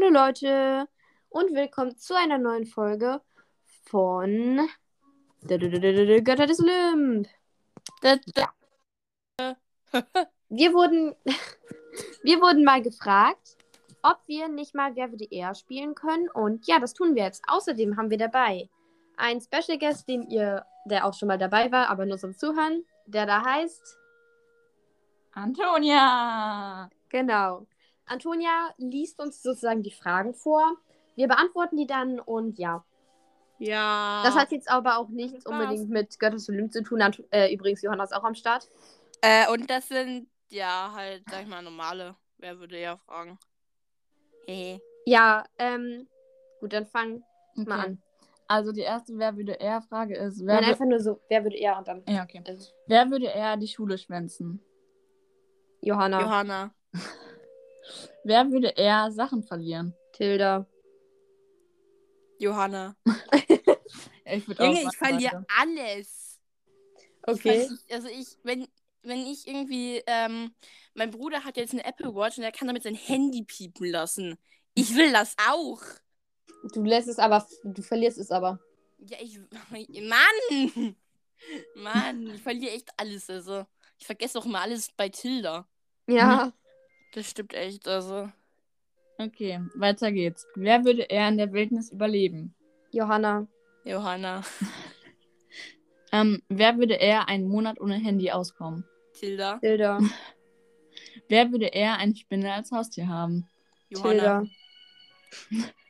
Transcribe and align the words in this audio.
Hallo 0.00 0.12
Leute 0.12 0.88
und 1.28 1.54
willkommen 1.54 1.96
zu 1.96 2.14
einer 2.16 2.38
neuen 2.38 2.64
Folge 2.64 3.20
von 3.84 4.66
Götter 5.46 6.46
des 6.46 6.60
Olymp. 6.60 7.28
Wir 10.48 10.72
wurden, 10.72 11.14
wir 12.22 12.40
wurden 12.40 12.64
mal 12.64 12.80
gefragt, 12.80 13.58
ob 14.02 14.18
wir 14.26 14.48
nicht 14.48 14.74
mal 14.74 14.96
Wer 14.96 15.10
würde 15.10 15.26
eher 15.30 15.54
spielen 15.54 15.94
können 15.94 16.30
und 16.30 16.66
ja, 16.66 16.78
das 16.78 16.94
tun 16.94 17.14
wir 17.14 17.24
jetzt. 17.24 17.42
Außerdem 17.48 17.96
haben 17.98 18.10
wir 18.10 18.18
dabei 18.18 18.70
einen 19.16 19.40
Special 19.42 19.78
Guest, 19.78 20.08
den 20.08 20.22
ihr, 20.30 20.64
der 20.86 21.04
auch 21.04 21.14
schon 21.14 21.28
mal 21.28 21.38
dabei 21.38 21.70
war, 21.72 21.90
aber 21.90 22.06
nur 22.06 22.16
zum 22.16 22.34
Zuhören, 22.34 22.84
der 23.06 23.26
da 23.26 23.44
heißt 23.44 23.98
Antonia. 25.32 26.88
Genau. 27.10 27.66
Antonia 28.10 28.74
liest 28.76 29.20
uns 29.20 29.42
sozusagen 29.42 29.82
die 29.82 29.92
Fragen 29.92 30.34
vor. 30.34 30.76
Wir 31.14 31.28
beantworten 31.28 31.76
die 31.76 31.86
dann 31.86 32.18
und 32.18 32.58
ja. 32.58 32.84
Ja. 33.58 34.22
Das 34.24 34.34
hat 34.34 34.50
jetzt 34.52 34.70
aber 34.70 34.98
auch 34.98 35.08
nichts 35.10 35.46
unbedingt 35.46 35.90
mit 35.90 36.18
Götters 36.18 36.48
Olymp 36.48 36.72
zu 36.72 36.82
tun. 36.82 37.00
Äh, 37.30 37.54
übrigens, 37.54 37.82
Johanna 37.82 38.04
ist 38.04 38.14
auch 38.14 38.24
am 38.24 38.34
Start. 38.34 38.68
Äh, 39.20 39.50
und 39.52 39.68
das 39.70 39.88
sind, 39.88 40.28
ja, 40.48 40.92
halt, 40.94 41.22
sag 41.30 41.42
ich 41.42 41.48
mal, 41.48 41.62
normale. 41.62 42.16
Wer 42.38 42.58
würde 42.58 42.80
ja 42.80 42.96
fragen? 42.96 43.38
Hehe. 44.46 44.80
Ja, 45.04 45.44
ähm, 45.58 46.08
gut, 46.58 46.72
dann 46.72 46.86
fang 46.86 47.22
mal 47.54 47.78
Okay. 47.78 47.86
an. 47.86 48.02
Also 48.48 48.72
die 48.72 48.80
erste 48.80 49.16
Wer 49.18 49.36
würde 49.36 49.52
eher 49.52 49.82
Frage 49.82 50.16
ist, 50.16 50.44
wer, 50.44 50.56
Nein, 50.56 50.70
einfach 50.70 50.86
nur 50.86 50.98
so, 50.98 51.20
wer 51.28 51.44
würde 51.44 51.56
eher 51.56 51.78
und 51.78 51.86
dann 51.86 52.02
ja, 52.08 52.24
okay. 52.24 52.42
äh, 52.44 52.56
wer 52.86 53.08
würde 53.10 53.26
eher 53.26 53.56
die 53.56 53.68
Schule 53.68 53.96
schwänzen? 53.98 54.60
Johanna, 55.82 56.20
Johanna. 56.22 56.74
Wer 58.24 58.50
würde 58.50 58.68
eher 58.68 59.10
Sachen 59.12 59.42
verlieren? 59.42 59.94
Tilda. 60.12 60.66
Johanna. 62.38 62.96
Ich 64.24 64.46
würde 64.46 64.62
Junge, 64.62 64.80
auch 64.80 64.88
ich 64.88 64.96
verliere 64.96 65.46
alles. 65.60 66.40
Ich 67.26 67.32
Okay. 67.34 67.66
verli- 67.66 67.92
also 67.92 68.08
ich, 68.08 68.38
wenn, 68.42 68.68
wenn 69.02 69.26
ich 69.26 69.46
irgendwie, 69.46 70.02
ähm, 70.06 70.54
mein 70.94 71.10
Bruder 71.10 71.44
hat 71.44 71.56
jetzt 71.56 71.72
eine 71.72 71.84
Apple 71.84 72.14
Watch 72.14 72.38
und 72.38 72.44
er 72.44 72.52
kann 72.52 72.66
damit 72.68 72.82
sein 72.82 72.94
Handy 72.94 73.42
piepen 73.42 73.90
lassen. 73.90 74.38
Ich 74.74 74.94
will 74.94 75.12
das 75.12 75.34
auch. 75.48 75.82
Du 76.72 76.82
lässt 76.82 77.08
es 77.08 77.18
aber, 77.18 77.46
du 77.64 77.82
verlierst 77.82 78.18
es 78.18 78.30
aber. 78.30 78.60
Ja, 78.98 79.18
ich. 79.20 79.38
Mann! 80.08 80.96
Mann, 81.74 82.26
ich 82.34 82.42
verliere 82.42 82.72
echt 82.72 82.90
alles. 82.96 83.28
Also, 83.30 83.66
ich 83.98 84.06
vergesse 84.06 84.38
auch 84.38 84.46
immer 84.46 84.60
alles 84.60 84.90
bei 84.96 85.08
Tilda. 85.08 85.66
Ja, 86.06 86.52
Das 87.12 87.30
stimmt 87.30 87.54
echt. 87.54 87.88
Also, 87.88 88.30
Okay, 89.18 89.60
weiter 89.74 90.12
geht's. 90.12 90.46
Wer 90.54 90.82
würde 90.86 91.02
eher 91.02 91.28
in 91.28 91.36
der 91.36 91.52
Wildnis 91.52 91.92
überleben? 91.92 92.54
Johanna. 92.90 93.46
Johanna. 93.84 94.42
Ähm, 96.12 96.42
wer 96.48 96.76
würde 96.76 96.94
eher 96.94 97.28
einen 97.28 97.46
Monat 97.46 97.80
ohne 97.80 97.94
Handy 97.94 98.32
auskommen? 98.32 98.84
Tilda. 99.12 99.58
Tilda. 99.58 100.00
Wer 101.28 101.52
würde 101.52 101.66
eher 101.66 101.98
eine 101.98 102.16
Spinne 102.16 102.52
als 102.52 102.72
Haustier 102.72 103.06
haben? 103.06 103.48
Johanna. 103.90 104.42
Tilda. 105.48 105.70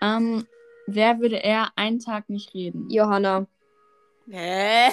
Ähm, 0.00 0.48
wer 0.86 1.20
würde 1.20 1.36
eher 1.36 1.68
einen 1.76 2.00
Tag 2.00 2.28
nicht 2.30 2.54
reden? 2.54 2.88
Johanna. 2.88 3.46
Hä? 4.28 4.88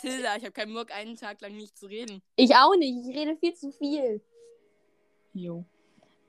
Tilda, 0.00 0.36
ich 0.36 0.42
habe 0.42 0.52
keinen 0.52 0.74
Bock, 0.74 0.92
einen 0.92 1.16
Tag 1.16 1.40
lang 1.40 1.56
nicht 1.56 1.76
zu 1.76 1.86
reden. 1.86 2.22
Ich 2.36 2.54
auch 2.54 2.74
nicht. 2.76 3.08
Ich 3.08 3.16
rede 3.16 3.36
viel 3.36 3.54
zu 3.54 3.70
viel. 3.72 4.20
Jo. 5.32 5.64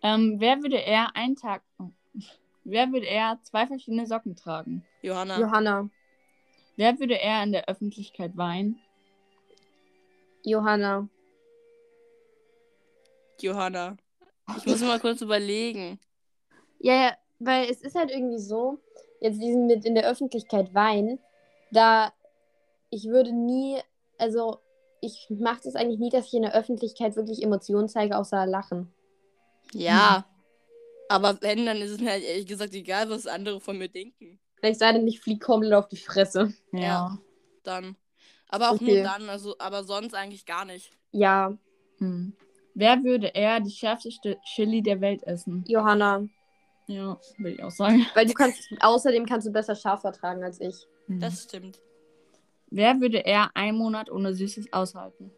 Ähm, 0.02 0.36
wer 0.39 0.62
würde 0.62 0.78
eher 0.78 1.16
einen 1.16 1.36
Tag. 1.36 1.64
Oh. 1.78 1.90
Wer 2.64 2.92
würde 2.92 3.06
eher 3.06 3.40
zwei 3.44 3.66
verschiedene 3.67 4.06
Socken 4.06 4.36
tragen? 4.36 4.86
Johanna. 5.02 5.40
Johanna. 5.40 5.90
Wer 6.75 7.00
würde 7.00 7.16
eher 7.16 7.44
in 7.44 7.52
der 7.52 7.68
Öffentlichkeit 7.68 8.38
weinen? 8.38 8.80
Johanna. 10.44 11.09
Johanna. 13.41 13.97
Ich 14.57 14.66
muss 14.66 14.81
mal 14.81 15.00
kurz 15.00 15.22
überlegen. 15.22 16.00
Ja, 16.80 16.94
ja, 16.94 17.18
weil 17.40 17.69
es 17.69 17.81
ist 17.81 17.96
halt 17.96 18.12
irgendwie 18.12 18.40
so, 18.40 18.80
jetzt 19.19 19.41
diesen 19.41 19.68
mit 19.68 19.86
in 19.86 19.96
der 19.96 20.09
Öffentlichkeit 20.09 20.74
weinen, 20.74 21.19
da 21.72 22.13
ich 22.89 23.05
würde 23.05 23.31
nie, 23.31 23.77
also 24.17 24.59
ich 25.01 25.27
mache 25.29 25.61
das 25.63 25.75
eigentlich 25.75 26.00
nie, 26.00 26.09
dass 26.09 26.27
ich 26.27 26.33
in 26.33 26.41
der 26.41 26.55
Öffentlichkeit 26.55 27.16
wirklich 27.16 27.41
Emotionen 27.44 27.88
zeige, 27.88 28.17
außer 28.17 28.45
Lachen. 28.45 28.91
Ja. 29.73 30.25
Aber 31.07 31.41
wenn, 31.41 31.66
dann 31.66 31.77
ist 31.77 31.91
es 31.91 32.00
mir 32.01 32.11
halt 32.11 32.23
ehrlich 32.23 32.47
gesagt 32.47 32.73
egal, 32.73 33.09
was 33.09 33.27
andere 33.27 33.59
von 33.59 33.77
mir 33.77 33.89
denken. 33.89 34.39
Vielleicht 34.57 34.79
sei 34.79 34.91
denn, 34.91 35.07
ich 35.07 35.22
fliege 35.22 35.39
komplett 35.39 35.73
auf 35.73 35.88
die 35.88 35.97
Fresse. 35.97 36.53
Ja. 36.72 37.17
Dann. 37.63 37.95
Aber 38.50 38.69
auch 38.69 38.75
Okay. 38.75 38.95
nur 38.95 39.03
dann, 39.03 39.29
also, 39.29 39.56
aber 39.59 39.83
sonst 39.83 40.13
eigentlich 40.13 40.45
gar 40.45 40.66
nicht. 40.66 40.91
Ja, 41.11 41.57
Hm. 42.00 42.33
Wer 42.73 43.03
würde 43.03 43.27
eher 43.27 43.59
die 43.59 43.71
schärfste 43.71 44.38
Chili 44.44 44.81
der 44.81 45.01
Welt 45.01 45.23
essen? 45.23 45.66
Johanna. 45.67 46.27
Ja, 46.88 47.19
will 47.38 47.53
ich 47.53 47.63
auch 47.63 47.71
sagen. 47.71 48.06
Weil 48.13 48.25
du 48.25 48.33
kannst, 48.33 48.61
außerdem 48.79 49.25
kannst 49.25 49.47
du 49.47 49.51
besser 49.51 49.75
scharf 49.75 50.01
vertragen 50.01 50.44
als 50.44 50.59
ich. 50.61 50.88
Hm. 51.07 51.19
Das 51.19 51.44
stimmt. 51.44 51.79
Wer 52.72 53.02
würde 53.02 53.19
eher 53.19 53.50
einen 53.56 53.78
Monat 53.78 54.12
ohne 54.12 54.34
Süßes 54.34 54.72
aushalten? 54.72 55.31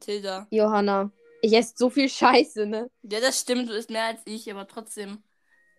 Tilda. 0.00 0.46
Johanna. 0.50 1.10
Ich 1.42 1.52
esse 1.52 1.74
so 1.76 1.90
viel 1.90 2.08
Scheiße, 2.08 2.66
ne? 2.66 2.88
Ja, 3.02 3.20
das 3.20 3.40
stimmt, 3.40 3.68
du 3.68 3.74
bist 3.74 3.90
mehr 3.90 4.04
als 4.04 4.20
ich, 4.24 4.50
aber 4.50 4.66
trotzdem. 4.66 5.22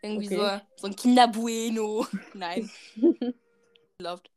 Irgendwie 0.02 0.28
Okay. 0.28 0.62
so, 0.76 0.82
so 0.82 0.88
ein 0.88 0.96
Kinderbueno. 0.96 2.06
Nein. 2.34 2.70
Läuft. 4.02 4.30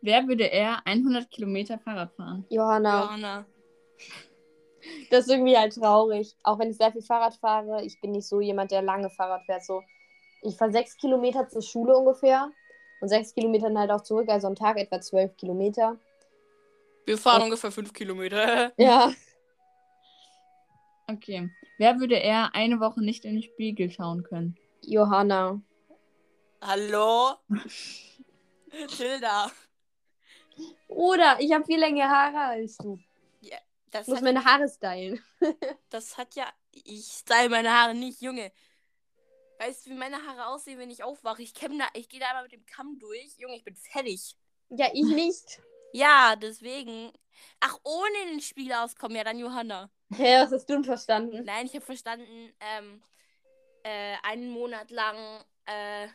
Wer 0.00 0.26
würde 0.28 0.44
eher 0.44 0.80
100 0.86 1.30
Kilometer 1.30 1.78
Fahrrad 1.78 2.12
fahren? 2.12 2.46
Johanna. 2.48 3.02
Johanna. 3.02 3.46
Das 5.10 5.26
ist 5.26 5.32
irgendwie 5.32 5.56
halt 5.56 5.74
traurig. 5.74 6.36
Auch 6.44 6.58
wenn 6.58 6.70
ich 6.70 6.76
sehr 6.76 6.92
viel 6.92 7.02
Fahrrad 7.02 7.34
fahre, 7.34 7.84
ich 7.84 8.00
bin 8.00 8.12
nicht 8.12 8.28
so 8.28 8.40
jemand, 8.40 8.70
der 8.70 8.82
lange 8.82 9.10
Fahrrad 9.10 9.44
fährt. 9.44 9.64
So, 9.64 9.82
ich 10.42 10.56
fahre 10.56 10.70
sechs 10.70 10.96
Kilometer 10.96 11.48
zur 11.48 11.62
Schule 11.62 11.96
ungefähr 11.96 12.52
und 13.00 13.08
sechs 13.08 13.34
Kilometer 13.34 13.68
dann 13.68 13.78
halt 13.78 13.90
auch 13.90 14.02
zurück, 14.02 14.28
also 14.28 14.46
am 14.46 14.54
Tag 14.54 14.78
etwa 14.78 15.00
zwölf 15.00 15.36
Kilometer. 15.36 15.98
Wir 17.04 17.18
fahren 17.18 17.42
ungefähr 17.42 17.70
fünf 17.70 17.92
Kilometer. 17.92 18.72
Ja. 18.78 19.12
Okay. 21.08 21.48
Wer 21.78 22.00
würde 22.00 22.16
eher 22.16 22.54
eine 22.54 22.80
Woche 22.80 23.00
nicht 23.00 23.24
in 23.24 23.34
den 23.34 23.42
Spiegel 23.42 23.90
schauen 23.90 24.24
können? 24.24 24.56
Johanna. 24.82 25.60
Hallo? 26.60 27.34
Tilda. 28.96 29.52
Oder 30.88 31.36
ich 31.38 31.52
habe 31.52 31.64
viel 31.64 31.78
längere 31.78 32.08
Haare 32.08 32.38
als 32.38 32.76
du. 32.78 32.98
Das 33.90 34.02
Ich 34.02 34.08
muss 34.08 34.16
hat, 34.18 34.24
meine 34.24 34.44
Haare 34.44 34.68
stylen. 34.68 35.22
das 35.90 36.18
hat 36.18 36.34
ja. 36.34 36.46
Ich 36.72 37.06
style 37.06 37.48
meine 37.48 37.72
Haare 37.72 37.94
nicht, 37.94 38.20
Junge. 38.20 38.52
Weißt 39.58 39.86
du, 39.86 39.90
wie 39.90 39.94
meine 39.94 40.16
Haare 40.26 40.46
aussehen, 40.48 40.78
wenn 40.78 40.90
ich 40.90 41.02
aufwache? 41.02 41.42
Ich, 41.42 41.54
kämm 41.54 41.78
da, 41.78 41.86
ich 41.94 42.08
gehe 42.08 42.20
da 42.20 42.26
einmal 42.28 42.42
mit 42.44 42.52
dem 42.52 42.66
Kamm 42.66 42.98
durch. 42.98 43.36
Junge, 43.38 43.56
ich 43.56 43.64
bin 43.64 43.74
fertig. 43.76 44.36
Ja, 44.70 44.88
ich 44.92 45.06
nicht. 45.06 45.60
Ja, 45.92 46.36
deswegen. 46.36 47.12
Ach, 47.60 47.78
ohne 47.84 48.22
in 48.24 48.28
den 48.32 48.40
Spiegel 48.40 48.74
auskommen, 48.74 49.16
ja, 49.16 49.24
dann 49.24 49.38
Johanna. 49.38 49.90
Hä, 50.10 50.40
was 50.40 50.52
hast 50.52 50.68
du 50.68 50.74
denn 50.74 50.84
verstanden? 50.84 51.44
Nein, 51.44 51.66
ich 51.66 51.74
habe 51.74 51.84
verstanden, 51.84 52.52
ähm, 52.60 53.02
äh, 53.82 54.16
einen 54.22 54.50
Monat 54.50 54.90
lang 54.90 55.16
äh, 55.66 56.08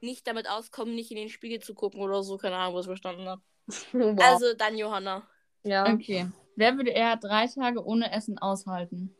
nicht 0.00 0.26
damit 0.26 0.48
auskommen, 0.48 0.94
nicht 0.94 1.10
in 1.10 1.16
den 1.16 1.28
Spiegel 1.28 1.60
zu 1.60 1.74
gucken 1.74 2.00
oder 2.00 2.22
so. 2.22 2.36
Keine 2.36 2.56
Ahnung, 2.56 2.74
was 2.74 2.82
ich 2.82 2.88
verstanden 2.88 3.28
habe. 3.28 3.42
Wow. 3.92 4.20
Also 4.22 4.54
dann 4.54 4.76
Johanna. 4.76 5.26
ja, 5.62 5.90
Okay. 5.90 6.28
Wer 6.56 6.76
würde 6.76 6.90
eher 6.90 7.16
drei 7.16 7.46
Tage 7.46 7.84
ohne 7.84 8.12
Essen 8.12 8.38
aushalten? 8.38 9.16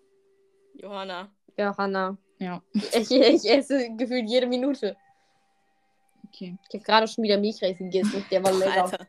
Johanna. 0.74 1.34
Johanna. 1.56 2.18
Ja. 2.44 2.62
Ich, 2.74 3.10
ich 3.10 3.50
esse 3.50 3.96
gefühlt 3.96 4.28
jede 4.28 4.46
Minute. 4.46 4.96
Okay. 6.28 6.58
Ich 6.68 6.74
habe 6.74 6.84
gerade 6.84 7.08
schon 7.08 7.24
wieder 7.24 7.38
Milchreis 7.38 7.78
gegessen. 7.78 8.24
Der 8.30 8.44
war 8.44 8.52
lecker. 8.62 8.84
Alter. 8.84 9.06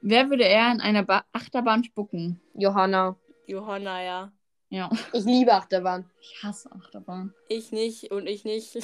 Wer 0.00 0.30
würde 0.30 0.44
eher 0.44 0.72
in 0.72 0.80
einer 0.80 1.02
ba 1.02 1.24
Achterbahn 1.32 1.84
spucken? 1.84 2.40
Johanna. 2.54 3.16
Johanna, 3.46 4.02
ja. 4.02 4.32
Ja. 4.70 4.90
Ich 5.12 5.24
liebe 5.24 5.52
Achterbahn. 5.52 6.10
Ich 6.20 6.42
hasse 6.42 6.72
Achterbahn. 6.72 7.34
Ich 7.48 7.72
nicht 7.72 8.10
und 8.10 8.26
ich 8.26 8.44
nicht. 8.44 8.74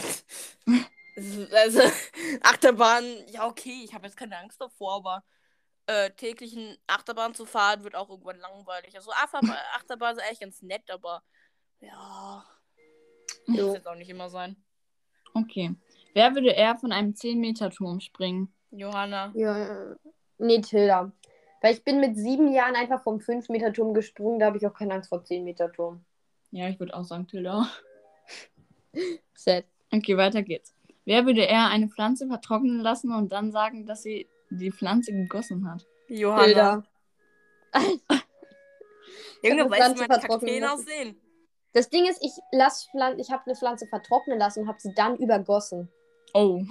also, 1.17 1.81
Achterbahn, 2.43 3.05
ja, 3.29 3.47
okay, 3.47 3.83
ich 3.85 3.95
habe 3.95 4.07
jetzt 4.07 4.17
keine 4.17 4.37
Angst 4.37 4.61
davor, 4.61 4.97
aber 4.97 5.25
äh, 5.87 6.11
täglichen 6.11 6.77
Achterbahn 6.87 7.35
zu 7.35 7.47
fahren 7.47 7.83
wird 7.85 7.97
auch 7.97 8.11
irgendwann 8.11 8.39
langweilig. 8.39 8.95
Also, 8.95 9.11
Achterbahn, 9.13 9.57
Achterbahn 9.75 10.17
ist 10.17 10.23
eigentlich 10.23 10.41
ganz 10.41 10.63
nett, 10.63 10.91
aber 10.91 11.23
ja, 11.81 12.45
muss 13.47 13.59
Jo. 13.59 13.75
jetzt 13.75 13.87
auch 13.87 13.95
nicht 13.95 14.11
immer 14.11 14.29
sein. 14.31 14.57
Okay. 15.35 15.75
Wer 16.15 16.35
würde 16.35 16.51
eher 16.51 16.77
von 16.77 16.93
einem 16.93 17.13
10-Meter-Turm 17.13 18.01
springen? 18.01 18.53
Johanna. 18.71 19.33
Ja, 19.35 19.97
nee, 20.39 20.61
Tilda. 20.61 21.13
Weil 21.61 21.75
ich 21.75 21.85
bin 21.85 22.01
mit 22.01 22.17
sieben 22.17 22.53
Jahren 22.53 22.77
einfach 22.77 23.03
vom 23.03 23.19
5-Meter-Turm 23.19 23.95
gesprungen, 23.95 24.39
da 24.39 24.47
habe 24.47 24.59
ich 24.59 24.67
auch 24.67 24.75
keine 24.75 24.95
Angst 24.95 25.09
vor 25.09 25.23
10-Meter-Turm. 25.23 26.05
Ja, 26.51 26.69
ich 26.69 26.79
würde 26.79 26.95
auch 26.95 27.05
sagen 27.05 27.27
Tilda. 27.27 27.69
Sad. 29.35 29.65
Okay, 29.93 30.17
weiter 30.17 30.43
geht's. 30.43 30.75
Wer 31.05 31.25
würde 31.27 31.43
eher 31.43 31.69
eine 31.69 31.89
Pflanze 31.89 32.27
vertrocknen 32.27 32.81
lassen 32.81 33.13
und 33.13 33.33
dann 33.33 33.51
sagen, 33.51 33.87
dass 33.87 34.03
sie 34.03 34.29
die 34.51 34.71
Pflanze 34.71 35.13
gegossen 35.13 35.71
hat? 35.71 35.87
Johanna. 36.09 36.85
Junge, 39.43 39.71
weißt 39.71 39.97
du, 39.97 40.01
meine 40.01 40.07
vertrocknen 40.07 40.61
Kakteen 40.61 40.65
aussehen? 40.65 41.21
Das 41.73 41.91
Ding 41.91 42.07
ist, 42.07 42.23
ich 42.23 42.33
lass 42.53 42.87
Pflan 42.91 43.19
ich 43.19 43.31
habe 43.31 43.45
eine 43.47 43.55
Pflanze 43.55 43.87
vertrocknen 43.87 44.39
lassen 44.39 44.63
und 44.63 44.69
habe 44.69 44.81
sie 44.81 44.95
dann 44.95 45.17
übergossen. 45.17 45.89
Oh. 46.35 46.63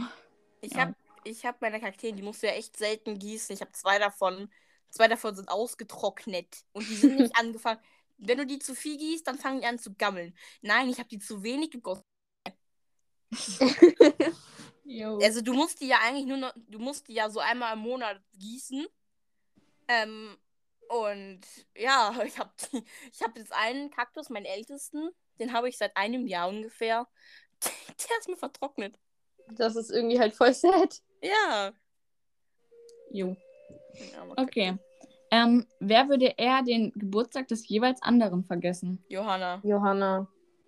Ich 0.62 0.74
Ja. 0.74 0.80
habe 0.80 0.96
ich 1.24 1.46
hab 1.46 1.62
meine 1.62 1.80
Kakteen, 1.80 2.16
die 2.16 2.24
musst 2.24 2.42
du 2.42 2.48
ja 2.48 2.54
echt 2.54 2.78
selten 2.78 3.20
gießen. 3.20 3.54
Ich 3.54 3.62
habe 3.62 3.72
zwei 3.74 4.00
davon. 4.00 4.50
Zwei 4.90 5.08
davon 5.08 5.36
sind 5.36 5.50
ausgetrocknet. 5.50 6.64
Und 6.72 6.88
die 6.88 6.96
sind 6.96 7.18
nicht 7.18 7.36
angefangen. 7.40 7.82
Wenn 8.18 8.38
du 8.38 8.46
die 8.46 8.60
zu 8.60 8.74
viel 8.74 8.98
gießt, 8.98 9.28
dann 9.28 9.38
fangen 9.38 9.62
die 9.62 9.68
an 9.68 9.78
zu 9.78 9.94
gammeln. 9.94 10.36
Nein, 10.62 10.90
ich 10.90 11.00
habe 11.00 11.10
die 11.10 11.20
zu 11.20 11.44
wenig 11.44 11.72
gegossen. 11.72 12.04
Also 15.22 15.42
du 15.42 15.54
musst 15.54 15.82
die 15.82 15.88
ja 15.88 15.98
eigentlich 16.02 16.26
nur 16.26 16.38
noch, 16.38 16.54
du 16.56 16.80
musst 16.80 17.10
die 17.10 17.14
ja 17.14 17.30
so 17.30 17.42
einmal 17.42 17.74
im 17.74 17.80
Monat 17.80 18.22
gießen. 18.40 18.88
Ähm, 19.90 20.38
und 20.90 21.42
ja, 21.76 22.14
ich 22.26 22.38
habe 22.40 22.52
ich 23.12 23.22
habe 23.22 23.40
jetzt 23.40 23.54
einen 23.54 23.90
Kaktus, 23.92 24.30
meinen 24.30 24.46
ältesten, 24.46 25.10
den 25.40 25.54
habe 25.54 25.70
ich 25.70 25.78
seit 25.78 25.96
einem 25.98 26.28
Jahr 26.28 26.50
ungefähr. 26.50 27.08
Der 27.64 28.18
ist 28.20 28.30
mir 28.30 28.38
vertrocknet. 28.38 29.00
Das 29.52 29.76
ist 29.76 29.90
irgendwie 29.92 30.20
halt 30.20 30.34
voll 30.36 30.54
sad. 30.54 31.02
Ja. 31.22 31.72
jo. 33.12 33.36
ja 33.96 34.28
Okay. 34.38 34.78
Ähm, 35.32 35.66
wer 35.80 36.08
würde 36.10 36.34
eher 36.38 36.62
den 36.64 36.92
Geburtstag 36.94 37.48
des 37.48 37.68
jeweils 37.68 38.02
anderen 38.02 38.44
vergessen? 38.44 39.04
Johanna. 39.10 39.60
Johanna. 39.64 40.28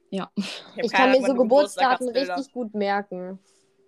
Ja. 0.10 0.24
hab 0.36 0.38
Ich 0.84 0.92
keine 0.92 0.92
kann 0.92 1.12
mir 1.12 1.18
so 1.18 1.22
wann 1.28 1.36
du 1.36 1.42
Geburtstag 1.44 2.00
Geburtsdaten 2.00 2.08
hast, 2.08 2.14
Bilder. 2.14 2.38
richtig 2.38 2.54
gut 2.54 2.74
merken. 2.74 3.40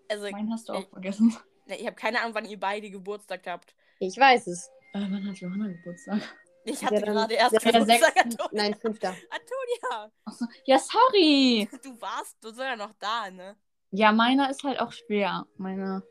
Also, 0.07 0.29
Meinen 0.29 0.51
hast 0.53 0.69
du 0.69 0.73
auch 0.73 0.79
Ich- 0.81 0.89
vergessen. 0.89 1.35
ne, 1.65 1.77
ich 1.77 1.85
habe 1.85 1.95
keine 1.95 2.21
Ahnung, 2.21 2.35
wann 2.35 2.45
ihr 2.45 2.59
beide 2.59 2.89
Geburtstag 2.89 3.47
habt. 3.47 3.75
Ich 3.99 4.17
weiß 4.17 4.47
es. 4.47 4.69
Äh, 4.93 4.99
wann 5.09 5.27
hat 5.27 5.37
Johanna 5.37 5.67
Geburtstag? 5.67 6.21
Ich 6.63 6.81
Ja, 6.81 6.87
hatte 6.91 7.01
dann- 7.01 7.13
gerade 7.15 7.33
erst 7.33 7.53
ja, 7.53 7.59
Geburtstag. 7.71 8.17
Antonia. 8.17 8.49
Nein, 8.51 8.75
fünfter. 8.75 9.09
Antonia, 9.29 10.11
Achso. 10.25 10.45
Ja, 10.65 10.77
sorry. 10.79 11.67
du 11.83 11.99
warst, 12.01 12.37
du 12.43 12.49
sollst 12.49 12.59
ja 12.61 12.75
noch 12.75 12.93
da, 12.99 13.31
ne? 13.31 13.55
Ja, 13.91 14.11
meiner 14.11 14.49
ist 14.49 14.63
halt 14.63 14.79
auch 14.79 14.91
schwer. 14.91 15.47
Meiner. 15.57 16.03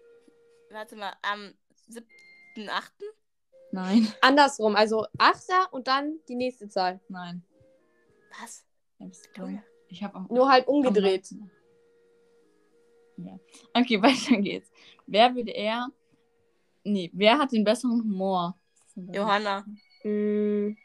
Warte 0.71 0.97
mal, 0.97 1.13
am 1.23 1.55
7.8.? 1.89 2.91
Nein. 3.73 4.13
Andersrum, 4.21 4.75
also 4.77 5.07
Achter 5.19 5.73
und 5.73 5.87
dann 5.87 6.19
die 6.29 6.35
nächste 6.35 6.69
Zahl. 6.69 7.01
Nein. 7.09 7.45
Was? 8.41 8.67
Ja. 8.99 9.63
Ich 9.89 10.03
habe 10.03 10.27
Nur 10.35 10.51
halt 10.51 10.67
umgedreht. 10.69 11.33
Ja. 13.17 13.39
Okay, 13.75 14.03
weiter 14.03 14.37
geht's. 14.41 14.71
Wer 15.07 15.35
würde 15.35 15.53
eher. 15.53 15.89
Nee, 16.85 17.11
wer 17.13 17.39
hat 17.39 17.53
den 17.53 17.65
besseren 17.65 18.03
Humor? 18.03 18.59
Johanna. 18.97 19.65
Mm. 20.05 20.77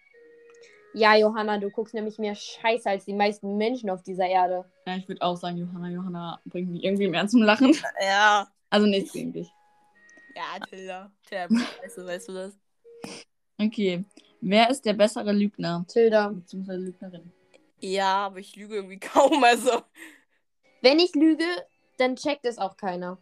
Ja, 0.93 1.15
Johanna, 1.15 1.57
du 1.57 1.69
guckst 1.69 1.93
nämlich 1.93 2.17
mehr 2.19 2.35
Scheiße 2.35 2.89
als 2.89 3.03
die 3.03 3.13
meisten 3.13 3.57
Menschen 3.57 3.89
auf 3.89 4.01
dieser 4.01 4.27
Erde. 4.27 4.63
Ja, 4.87 4.95
ich 4.95 5.07
würde 5.07 5.21
auch 5.21 5.35
sagen, 5.35 5.57
Johanna. 5.57 5.89
Johanna 5.89 6.41
bringt 6.45 6.69
mich 6.69 6.83
irgendwie 6.83 7.09
mehr 7.09 7.27
zum 7.27 7.41
Lachen. 7.41 7.75
Ja. 8.01 8.47
Also 8.69 8.87
nichts 8.87 9.11
gegen 9.11 9.33
dich. 9.33 9.49
Ja, 10.35 10.65
Tilda. 10.65 11.11
Tilda, 11.27 11.49
weißt 11.49 11.97
du, 11.97 12.05
weißt 12.05 12.29
du 12.29 12.33
das? 12.33 12.57
Okay. 13.57 14.05
Wer 14.41 14.69
ist 14.69 14.85
der 14.85 14.93
bessere 14.93 15.31
Lügner? 15.31 15.85
Tilda. 15.87 16.29
Beziehungsweise 16.29 16.79
Lügnerin. 16.79 17.31
Ja, 17.79 18.27
aber 18.27 18.39
ich 18.39 18.55
lüge 18.55 18.75
irgendwie 18.75 18.99
kaum, 18.99 19.43
also. 19.43 19.81
Wenn 20.81 20.99
ich 20.99 21.13
lüge, 21.15 21.45
dann 21.97 22.15
checkt 22.15 22.45
es 22.45 22.57
auch 22.57 22.77
keiner. 22.77 23.17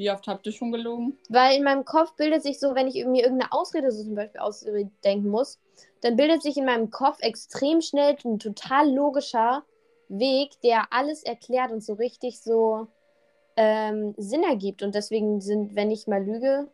Wie 0.00 0.10
oft 0.10 0.26
habt 0.28 0.46
ihr 0.46 0.52
schon 0.52 0.72
gelogen? 0.72 1.18
Weil 1.28 1.58
in 1.58 1.62
meinem 1.62 1.84
Kopf 1.84 2.16
bildet 2.16 2.42
sich 2.42 2.58
so, 2.58 2.74
wenn 2.74 2.88
ich 2.88 2.94
mir 3.04 3.22
irgendeine 3.22 3.52
Ausrede 3.52 3.92
so 3.92 4.02
zum 4.02 4.14
Beispiel 4.14 4.40
ausdenken 4.40 5.28
muss, 5.28 5.60
dann 6.00 6.16
bildet 6.16 6.40
sich 6.42 6.56
in 6.56 6.64
meinem 6.64 6.90
Kopf 6.90 7.18
extrem 7.20 7.82
schnell 7.82 8.16
ein 8.24 8.38
total 8.38 8.90
logischer 8.90 9.62
Weg, 10.08 10.58
der 10.62 10.90
alles 10.90 11.22
erklärt 11.22 11.70
und 11.70 11.84
so 11.84 11.92
richtig 11.92 12.40
so 12.40 12.88
ähm, 13.56 14.14
Sinn 14.16 14.42
ergibt. 14.42 14.82
Und 14.82 14.94
deswegen 14.94 15.42
sind, 15.42 15.76
wenn 15.76 15.90
ich 15.90 16.06
mal 16.06 16.24
lüge, 16.24 16.70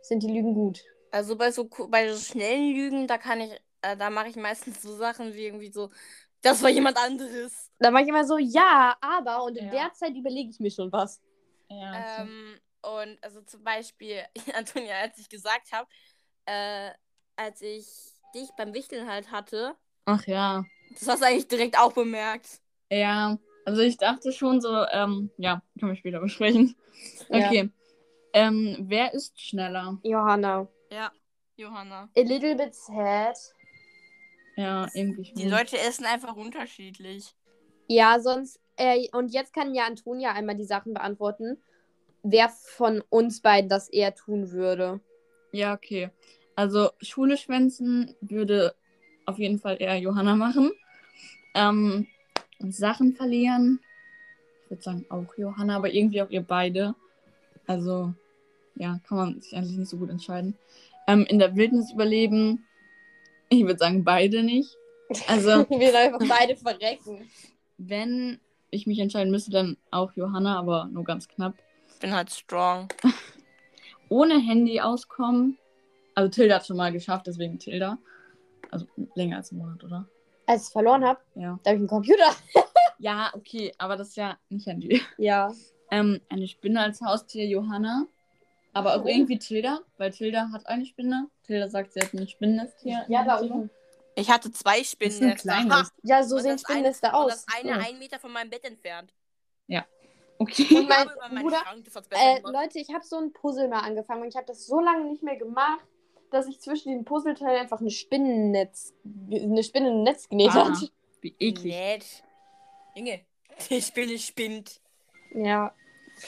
sind 0.00 0.22
die 0.22 0.32
Lügen 0.32 0.54
gut. 0.54 0.84
Also 1.10 1.34
bei 1.34 1.50
so, 1.50 1.68
bei 1.88 2.12
so 2.12 2.16
schnellen 2.16 2.72
Lügen, 2.72 3.06
da 3.08 3.18
kann 3.18 3.40
ich, 3.40 3.50
äh, 3.82 3.96
da 3.96 4.08
mache 4.08 4.28
ich 4.28 4.36
meistens 4.36 4.80
so 4.80 4.94
Sachen 4.94 5.34
wie 5.34 5.46
irgendwie 5.46 5.72
so, 5.72 5.90
das 6.42 6.62
war 6.62 6.70
jemand 6.70 6.96
anderes. 6.96 7.72
Da 7.80 7.90
mache 7.90 8.04
ich 8.04 8.08
immer 8.08 8.24
so, 8.24 8.38
ja, 8.38 8.96
aber, 9.00 9.42
und 9.42 9.56
in 9.56 9.64
Ja. 9.64 9.70
der 9.72 9.92
Zeit 9.94 10.14
überlege 10.14 10.50
ich 10.50 10.60
mir 10.60 10.70
schon 10.70 10.92
was. 10.92 11.20
Ja. 11.70 12.22
Ähm, 12.22 12.58
und 12.82 13.22
also 13.22 13.42
zum 13.42 13.62
Beispiel, 13.64 14.22
Antonia, 14.54 14.96
als 14.96 15.18
ich 15.18 15.28
gesagt 15.28 15.72
habe, 15.72 15.88
äh, 16.46 16.90
als 17.36 17.62
ich 17.62 17.86
dich 18.34 18.50
beim 18.56 18.74
Wichteln 18.74 19.08
halt 19.08 19.30
hatte, 19.30 19.76
Ach 20.04 20.26
ja. 20.26 20.64
das 20.90 21.08
hast 21.08 21.22
du 21.22 21.26
eigentlich 21.26 21.48
direkt 21.48 21.78
auch 21.78 21.92
bemerkt. 21.92 22.60
Ja. 22.90 23.38
Also 23.64 23.82
ich 23.82 23.98
dachte 23.98 24.32
schon 24.32 24.60
so, 24.60 24.84
ähm, 24.90 25.30
ja, 25.36 25.62
können 25.78 25.92
wir 25.92 25.96
später 25.96 26.20
besprechen. 26.20 26.76
Ja. 27.28 27.46
Okay. 27.46 27.70
Ähm, 28.32 28.76
wer 28.88 29.12
ist 29.12 29.40
schneller? 29.40 29.98
Johanna. 30.02 30.68
Ja, 30.90 31.12
Johanna. 31.56 32.08
A 32.16 32.20
little 32.20 32.56
bit 32.56 32.74
sad. 32.74 33.36
Ja, 34.56 34.86
irgendwie 34.94 35.32
Die. 35.34 35.48
Leute 35.48 35.78
essen 35.78 36.04
einfach 36.06 36.36
unterschiedlich. 36.36 37.34
Ja, 37.88 38.20
sonst, 38.20 38.59
äh, 38.80 39.08
und 39.12 39.32
jetzt 39.32 39.52
kann 39.52 39.74
ja 39.74 39.84
Antonia 39.84 40.32
einmal 40.32 40.56
die 40.56 40.64
Sachen 40.64 40.94
beantworten, 40.94 41.58
wer 42.22 42.48
von 42.48 43.02
uns 43.10 43.42
beiden 43.42 43.68
das 43.68 43.90
eher 43.90 44.14
tun 44.14 44.52
würde. 44.52 45.00
Ja, 45.52 45.74
okay. 45.74 46.08
Also 46.56 46.90
Schule 47.02 47.36
schwänzen 47.36 48.14
würde 48.22 48.74
auf 49.26 49.38
jeden 49.38 49.58
Fall 49.58 49.76
eher 49.78 49.98
Johanna 49.98 50.34
machen. 50.34 50.72
Ähm, 51.54 52.06
Sachen 52.58 53.14
verlieren. 53.14 53.80
Ich 54.64 54.70
würde 54.70 54.82
sagen 54.82 55.06
auch 55.10 55.36
Johanna, 55.36 55.76
aber 55.76 55.92
irgendwie 55.92 56.22
auch 56.22 56.30
ihr 56.30 56.42
beide. 56.42 56.94
Also, 57.66 58.14
ja, 58.76 58.98
kann 59.06 59.18
man 59.18 59.40
sich 59.42 59.54
eigentlich 59.54 59.76
nicht 59.76 59.90
so 59.90 59.98
gut 59.98 60.08
entscheiden. 60.10 60.56
Ähm, 61.06 61.26
in 61.28 61.38
der 61.38 61.54
Wildnis 61.54 61.92
überleben. 61.92 62.64
Ich 63.50 63.62
würde 63.62 63.78
sagen, 63.78 64.04
beide 64.04 64.42
nicht. 64.42 64.74
Also, 65.26 65.50
Wir 65.68 65.98
einfach 65.98 66.26
beide 66.26 66.56
verrecken. 66.56 67.28
wenn 67.76 68.40
ich 68.70 68.86
mich 68.86 68.98
entscheiden 68.98 69.30
müsste, 69.30 69.50
dann 69.50 69.76
auch 69.90 70.12
Johanna, 70.14 70.58
aber 70.58 70.86
nur 70.92 71.04
ganz 71.04 71.28
knapp. 71.28 71.54
Ich 71.92 71.98
bin 72.00 72.14
halt 72.14 72.30
strong. 72.30 72.88
Ohne 74.08 74.38
Handy 74.38 74.80
auskommen. 74.80 75.58
Also 76.14 76.30
Tilda 76.30 76.56
hat 76.56 76.66
schon 76.66 76.76
mal 76.76 76.92
geschafft, 76.92 77.26
deswegen 77.26 77.58
Tilda. 77.58 77.98
Also 78.70 78.86
länger 79.14 79.36
als 79.38 79.50
einen 79.52 79.60
Monat, 79.62 79.82
oder? 79.84 80.06
Als 80.46 80.62
ich 80.62 80.66
es 80.68 80.72
verloren 80.72 81.04
habe, 81.04 81.20
Ja. 81.34 81.58
da 81.62 81.70
habe 81.70 81.76
ich 81.76 81.80
einen 81.80 81.86
Computer. 81.88 82.30
Ja, 83.02 83.30
okay, 83.32 83.72
aber 83.78 83.96
das 83.96 84.08
ist 84.08 84.16
ja 84.18 84.36
nicht 84.50 84.66
Handy. 84.66 85.00
Ja. 85.16 85.50
Ähm, 85.90 86.20
eine 86.28 86.46
Spinne 86.46 86.80
als 86.82 87.00
Haustier, 87.00 87.46
Johanna. 87.46 88.04
Aber 88.74 88.94
auch 88.94 89.06
irgendwie 89.06 89.38
Tilda, 89.38 89.80
weil 89.96 90.10
Tilda 90.10 90.50
hat 90.52 90.66
eine 90.66 90.84
Spinne. 90.84 91.28
Tilda 91.46 91.70
sagt, 91.70 91.94
sie 91.94 92.00
hat 92.00 92.12
ein 92.12 92.28
Spinnennest 92.28 92.78
hier. 92.82 93.06
Ja, 93.08 93.36
unten. 93.38 93.70
Ich 94.20 94.30
hatte 94.30 94.50
zwei 94.52 94.78
Das 94.78 94.88
ist 94.92 95.22
ein 95.22 95.38
Spinnennester. 95.38 95.90
Ja, 96.02 96.22
so 96.22 96.36
Und 96.36 96.42
sehen 96.42 96.58
Spinnennester 96.58 97.08
Und 97.08 97.14
aus. 97.14 97.44
das 97.46 97.46
eine 97.58 97.70
Ja. 97.70 97.76
einen 97.78 97.98
Meter 97.98 98.18
von 98.18 98.32
meinem 98.32 98.50
Bett 98.50 98.64
entfernt. 98.64 99.12
Okay. 100.42 100.74
Und 100.74 100.88
mein 100.88 101.06
habe 101.06 101.40
Bruder, 101.42 101.58
äh. 102.12 102.40
Leute, 102.50 102.78
ich 102.78 102.88
habe 102.94 103.04
so 103.04 103.18
ein 103.18 103.30
Puzzle 103.30 103.68
mal 103.68 103.80
angefangen 103.80 104.22
und 104.22 104.28
ich 104.28 104.36
habe 104.36 104.46
das 104.46 104.64
so 104.66 104.80
lange 104.80 105.04
nicht 105.04 105.22
mehr 105.22 105.36
gemacht, 105.36 105.84
dass 106.30 106.46
ich 106.48 106.58
zwischen 106.60 106.92
den 106.92 107.04
Puzzleteilen 107.04 107.60
einfach 107.60 107.78
ein 107.82 107.90
Spinnennetz, 107.90 108.94
eine 109.30 109.62
Spinne 109.62 109.90
ein 109.90 110.02
Netz 110.02 110.30
genäht 110.30 110.52
Ah. 110.52 110.70
hat. 110.70 110.90
Wie 111.20 111.34
eklig. 111.38 111.74
Nett. 111.74 112.06
Junge, 112.96 113.20
die 113.68 113.82
Spinne 113.82 114.18
spinnt. 114.18 114.80
Ja. 115.34 115.74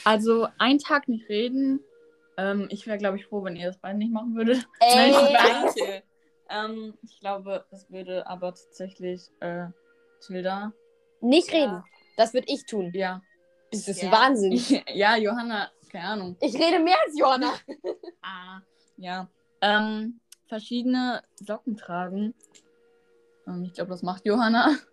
Also, 0.03 0.47
einen 0.59 0.77
Tag 0.77 1.07
nicht 1.07 1.27
reden. 1.27 1.79
Ähm, 2.37 2.67
ich 2.69 2.85
wäre, 2.85 2.99
glaube 2.99 3.17
ich, 3.17 3.25
froh, 3.25 3.43
wenn 3.43 3.55
ihr 3.55 3.65
das 3.65 3.79
beide 3.79 3.97
nicht 3.97 4.11
machen 4.13 4.35
würdet. 4.35 4.67
Ey, 4.79 5.11
Nein, 5.11 5.33
Danke. 5.33 6.03
Ähm, 6.49 6.97
ich 7.03 7.19
glaube, 7.19 7.65
es 7.71 7.89
würde 7.91 8.27
aber 8.27 8.53
tatsächlich 8.53 9.29
äh, 9.39 9.67
Tilda. 10.25 10.71
nicht 11.21 11.51
Ja. 11.51 11.57
reden. 11.59 11.83
Das 12.17 12.33
würde 12.33 12.47
ich 12.49 12.65
tun. 12.65 12.91
Ja. 12.93 13.21
Das 13.71 13.87
ist 13.87 14.01
Ja. 14.03 14.11
Wahnsinn. 14.11 14.53
ja, 14.93 15.15
Johanna, 15.17 15.71
keine 15.91 16.05
Ahnung. 16.05 16.37
Ich 16.41 16.53
rede 16.55 16.79
mehr 16.79 16.97
als 17.05 17.17
Johanna. 17.17 17.53
Ah, 18.21 18.61
ja. 18.97 19.27
Ähm, 19.61 20.19
verschiedene 20.47 21.23
Socken 21.35 21.75
tragen. 21.75 22.33
Ähm, 23.47 23.63
ich 23.65 23.73
glaube, 23.73 23.89
das 23.91 24.01
macht 24.03 24.25
Johanna. 24.25 24.75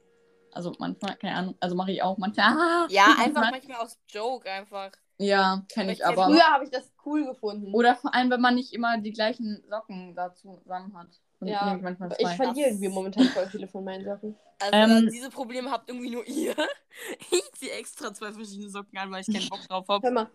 Also 0.53 0.73
manchmal, 0.81 1.15
keine 1.15 1.37
Ahnung. 1.37 1.55
Also 1.61 1.77
mache 1.77 1.93
ich 1.93 2.03
auch 2.03 2.19
manchmal. 2.19 2.47
Ah, 2.57 2.87
Ja, 2.91 3.15
einfach 3.21 3.53
manchmal. 3.53 3.83
aus 3.83 3.97
Joke 4.09 4.51
einfach. 4.51 4.91
Ja, 5.17 5.63
kenne 5.73 5.93
ich 5.93 6.05
aber. 6.05 6.25
Früher 6.25 6.43
habe 6.43 6.65
ich 6.65 6.71
das 6.71 6.91
cool 7.07 7.25
gefunden. 7.25 7.73
Oder 7.73 7.95
vor 7.95 8.13
allem, 8.13 8.31
wenn 8.31 8.41
man 8.41 8.57
nicht 8.57 8.73
immer 8.73 8.99
die 8.99 9.13
gleichen 9.13 9.63
Socken 9.71 10.17
dazu 10.17 10.57
zusammen 10.57 10.99
hat. 10.99 11.07
Und 11.41 11.49
Ja, 11.49 11.79
manchmal 11.81 12.11
ich 12.19 12.19
zwei. 12.27 12.37
verliere 12.37 12.69
irgendwie 12.69 12.89
momentan 12.89 13.25
voll 13.29 13.49
viele 13.49 13.67
von 13.69 13.85
meinen 13.85 14.05
Sachen. 14.05 14.37
Also 14.63 14.77
Ähm, 14.77 15.09
diese 15.11 15.31
Probleme 15.31 15.71
habt 15.71 15.89
irgendwie 15.89 16.11
nur 16.11 16.27
ihr. 16.27 16.55
Ich 17.31 17.53
ziehe 17.53 17.73
extra 17.73 18.13
zwei 18.13 18.31
verschiedene 18.33 18.69
Socken 18.69 18.99
an, 18.99 19.11
weil 19.11 19.23
ich 19.27 19.33
keinen 19.33 19.49
Bock 19.49 19.67
drauf 19.67 19.89
habe. 19.89 20.07
Hör 20.07 20.13
mal. 20.13 20.31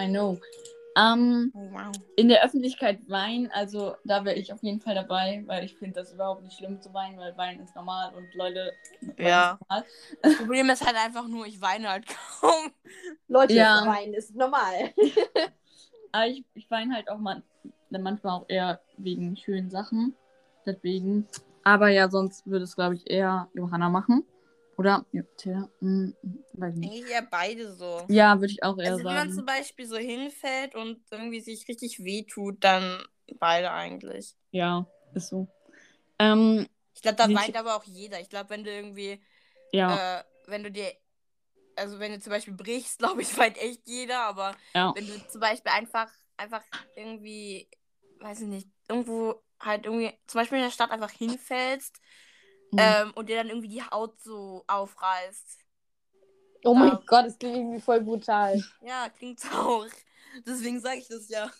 I 0.00 0.06
know. 0.08 0.40
Ähm, 0.96 1.50
Oh, 1.54 1.68
wow. 1.70 1.92
in 2.16 2.28
der 2.28 2.42
Öffentlichkeit 2.44 3.00
weinen, 3.08 3.50
also 3.50 3.96
da 4.04 4.24
wäre 4.24 4.36
ich 4.36 4.52
auf 4.52 4.62
jeden 4.62 4.80
Fall 4.80 4.94
dabei, 4.94 5.42
weil 5.46 5.64
ich 5.64 5.74
finde 5.76 6.00
das 6.00 6.12
überhaupt 6.12 6.42
nicht 6.42 6.56
schlimm 6.56 6.80
zu 6.80 6.92
weinen, 6.94 7.18
weil 7.18 7.36
weinen 7.36 7.60
ist 7.60 7.74
normal 7.74 8.14
und 8.14 8.32
Leute. 8.34 8.72
weinen 9.00 9.18
Ja. 9.18 9.58
Das 10.22 10.36
Problem 10.36 10.68
ist 10.70 10.84
halt 10.86 10.96
einfach 10.96 11.26
nur, 11.28 11.46
ich 11.46 11.60
weine 11.60 11.88
halt 11.90 12.06
kaum. 12.40 12.72
Leute, 13.28 13.54
Ja. 13.54 13.84
weinen 13.86 14.14
ist 14.14 14.34
normal. 14.34 14.92
Aber 16.12 16.26
ich, 16.26 16.44
ich 16.54 16.70
weine 16.70 16.94
halt 16.94 17.08
auch 17.10 17.18
man, 17.92 18.02
manchmal 18.02 18.40
auch 18.40 18.46
eher 18.48 18.80
wegen 18.96 19.36
schönen 19.36 19.70
Sachen. 19.70 20.14
Deswegen. 20.66 21.26
Aber 21.64 21.88
ja, 21.88 22.10
sonst 22.10 22.46
würde 22.46 22.64
es, 22.64 22.74
glaube 22.74 22.96
ich, 22.96 23.08
eher 23.08 23.48
Johanna 23.54 23.88
machen. 23.88 24.24
Oder? 24.76 25.04
Ja, 25.12 25.22
Tja, 25.36 25.68
hm, 25.80 26.16
weiß 26.54 26.74
nicht. 26.74 26.90
Eigentlich 26.90 27.10
eher 27.10 27.22
beide 27.22 27.72
so. 27.72 28.02
Ja, 28.08 28.40
würde 28.40 28.52
ich 28.52 28.62
auch 28.62 28.78
eher 28.78 28.92
Also 28.92 29.04
wenn 29.04 29.14
man 29.14 29.28
sagen. 29.28 29.32
zum 29.34 29.46
Beispiel 29.46 29.86
so 29.86 29.96
hinfällt 29.96 30.74
und 30.74 31.00
irgendwie 31.10 31.40
sich 31.40 31.68
richtig 31.68 32.02
wehtut, 32.02 32.56
dann 32.64 33.02
beide 33.38 33.70
eigentlich. 33.70 34.34
Ja, 34.50 34.86
ist 35.14 35.28
so. 35.28 35.46
Ähm, 36.18 36.66
Ich 36.94 37.02
glaube, 37.02 37.16
da 37.16 37.32
weint 37.32 37.56
aber 37.56 37.76
auch 37.76 37.84
jeder. 37.84 38.20
Ich 38.20 38.28
glaube, 38.30 38.50
wenn 38.50 38.64
du 38.64 38.70
irgendwie, 38.70 39.22
ja, 39.72 40.18
äh, 40.18 40.24
wenn 40.46 40.62
du 40.62 40.70
dir, 40.70 40.92
also 41.76 41.98
wenn 41.98 42.12
du 42.12 42.20
zum 42.20 42.30
Beispiel 42.30 42.54
brichst, 42.54 42.98
glaube 42.98 43.22
ich, 43.22 43.36
weint 43.36 43.58
echt 43.58 43.82
jeder, 43.86 44.20
aber 44.20 44.56
ja. 44.74 44.92
wenn 44.94 45.06
du 45.06 45.28
zum 45.28 45.40
Beispiel 45.40 45.72
einfach, 45.72 46.10
einfach 46.36 46.62
irgendwie, 46.96 47.68
weiß 48.22 48.40
ich 48.42 48.48
nicht, 48.48 48.68
irgendwo 48.88 49.42
halt 49.60 49.84
irgendwie, 49.86 50.12
zum 50.26 50.40
Beispiel 50.40 50.58
in 50.58 50.64
der 50.64 50.70
Stadt 50.70 50.90
einfach 50.90 51.10
hinfällst 51.10 52.00
Hm. 52.72 52.78
ähm, 52.78 53.12
und 53.14 53.28
dir 53.28 53.36
dann 53.36 53.48
irgendwie 53.48 53.68
die 53.68 53.82
Haut 53.82 54.18
so 54.20 54.64
aufreißt. 54.66 55.58
Oh 56.64 56.74
mein 56.74 56.88
Ja. 56.88 57.02
Gott, 57.06 57.26
das 57.26 57.38
klingt 57.38 57.56
irgendwie 57.56 57.80
voll 57.80 58.00
brutal. 58.00 58.62
Ja, 58.80 59.08
klingt 59.10 59.40
auch. 59.54 59.86
Deswegen 60.46 60.80
sage 60.80 60.98
ich 60.98 61.08
das 61.08 61.28
ja. 61.28 61.50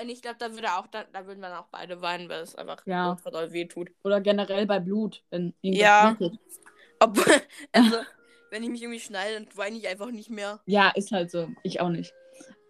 Und 0.00 0.08
ich 0.08 0.22
glaube, 0.22 0.38
da 0.38 0.52
würde 0.52 0.72
auch, 0.74 0.86
da, 0.86 1.04
da 1.04 1.26
würden 1.26 1.40
wir 1.40 1.60
auch 1.60 1.68
beide 1.70 2.00
weinen, 2.00 2.28
weil 2.28 2.40
es 2.40 2.54
einfach 2.56 2.84
Ja. 2.86 3.10
ultra 3.10 3.30
doll 3.30 3.52
wehtut. 3.52 3.90
Oder 4.02 4.20
generell 4.20 4.66
bei 4.66 4.80
Blut, 4.80 5.22
wenn 5.30 5.54
Ja. 5.60 6.16
Ob, 7.00 7.16
also, 7.72 7.96
wenn 8.50 8.62
ich 8.62 8.70
mich 8.70 8.82
irgendwie 8.82 9.00
schneide, 9.00 9.34
dann 9.34 9.56
weine 9.56 9.76
ich 9.76 9.86
einfach 9.86 10.10
nicht 10.10 10.30
mehr. 10.30 10.60
Ja, 10.66 10.88
ist 10.90 11.12
halt 11.12 11.30
so. 11.30 11.48
Ich 11.62 11.80
auch 11.80 11.90
nicht. 11.90 12.12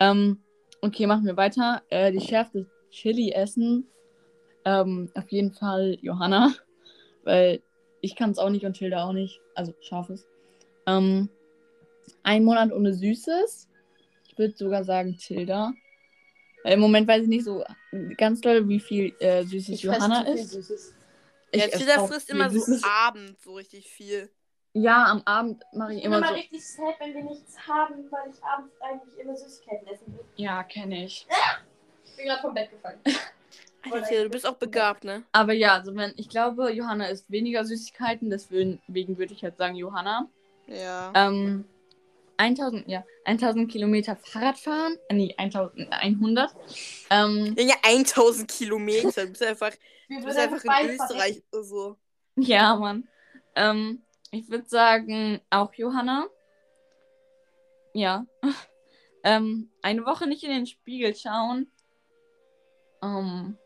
Ähm, 0.00 0.42
okay, 0.80 1.06
machen 1.06 1.26
wir 1.26 1.36
weiter. 1.36 1.82
Äh, 1.90 2.12
die 2.12 2.20
schärfste 2.20 2.66
Chili 2.90 3.32
essen. 3.32 3.86
Ähm, 4.64 5.10
auf 5.14 5.30
jeden 5.30 5.52
Fall 5.52 5.98
Johanna. 6.02 6.52
Weil 7.24 7.62
ich 8.00 8.16
kann 8.16 8.30
es 8.30 8.38
auch 8.38 8.50
nicht 8.50 8.64
und 8.64 8.74
Tilda 8.74 9.04
auch 9.04 9.12
nicht. 9.12 9.40
Also 9.54 9.74
scharfes. 9.80 10.26
Ähm, 10.86 11.28
ein 12.22 12.44
Monat 12.44 12.72
ohne 12.72 12.94
Süßes. 12.94 13.68
Ich 14.28 14.38
würde 14.38 14.54
sogar 14.56 14.84
sagen 14.84 15.16
Tilda. 15.18 15.72
Weil 16.64 16.74
Im 16.74 16.80
Moment 16.80 17.08
weiß 17.08 17.22
ich 17.22 17.28
nicht 17.28 17.44
so 17.44 17.64
ganz 18.16 18.40
doll, 18.40 18.68
wie 18.68 18.80
viel 18.80 19.14
äh, 19.20 19.44
Süßes 19.44 19.68
Ich 19.76 19.82
Johanna 19.82 20.24
viel 20.24 20.34
ist. 20.34 20.50
Süßes. 20.50 20.94
Ja, 21.54 21.66
Tilda 21.68 22.06
frisst 22.06 22.30
immer 22.30 22.48
so 22.50 22.58
Süßes. 22.60 22.82
abends 22.84 23.42
so 23.42 23.54
richtig 23.54 23.88
viel. 23.88 24.30
Ja, 24.72 25.06
am 25.06 25.22
Abend 25.24 25.62
mache 25.72 25.92
ich 25.94 25.98
Ich 25.98 26.04
bin 26.04 26.12
immer 26.12 26.18
immer 26.18 26.28
so. 26.28 26.34
richtig 26.34 26.68
sad, 26.68 26.94
wenn 27.00 27.14
wir 27.14 27.24
nichts 27.24 27.56
haben, 27.66 27.94
weil 28.10 28.30
ich 28.30 28.42
abends 28.44 28.74
eigentlich 28.80 29.18
immer 29.18 29.36
Süßigkeiten 29.36 29.86
essen 29.88 30.06
will. 30.12 30.24
Ja, 30.36 30.62
kenne 30.62 31.04
ich. 31.04 31.26
Ich 32.04 32.16
bin 32.16 32.26
gerade 32.26 32.40
vom 32.42 32.54
Bett 32.54 32.70
gefallen. 32.70 33.00
Alter, 33.90 34.24
du 34.24 34.28
bist 34.28 34.46
auch 34.46 34.56
begabt, 34.56 35.04
ne? 35.04 35.22
Aber 35.32 35.54
ja, 35.54 35.74
also 35.74 35.96
wenn 35.96 36.12
ich 36.16 36.28
glaube, 36.28 36.70
Johanna 36.70 37.06
isst 37.06 37.30
weniger 37.30 37.64
Süßigkeiten, 37.64 38.28
deswegen 38.30 38.78
würde 38.88 39.32
ich 39.32 39.42
halt 39.42 39.56
sagen 39.56 39.74
Johanna. 39.74 40.28
Ja. 40.66 41.10
Ähm, 41.16 41.64
1000, 42.36 42.86
ja, 42.88 43.04
1000 43.24 43.70
Kilometer 43.70 44.16
Fahrrad 44.16 44.58
fahren, 44.58 44.96
äh, 45.08 45.14
nee, 45.14 45.34
1100. 45.36 46.54
Ähm, 47.10 47.54
Ja, 47.58 47.74
1000 47.82 48.50
Kilometer. 48.50 49.24
Du 49.24 49.30
bist 49.30 49.42
einfach, 49.42 49.72
Wir 50.08 50.20
du 50.20 50.26
bist 50.26 50.38
einfach 50.38 50.62
in 50.82 50.90
Österreich 50.90 51.42
oder 51.50 51.64
so. 51.64 51.96
ja, 52.36 52.76
Mann. 52.76 53.08
Ähm, 53.56 54.02
ich 54.30 54.48
würde 54.50 54.68
sagen, 54.68 55.40
auch 55.50 55.72
Johanna. 55.74 56.26
Ja. 57.94 58.26
ähm, 59.24 59.70
eine 59.82 60.04
Woche 60.04 60.26
nicht 60.26 60.44
in 60.44 60.50
den 60.50 60.66
Spiegel 60.66 61.14
schauen. 61.14 61.70
Ähm, 63.02 63.58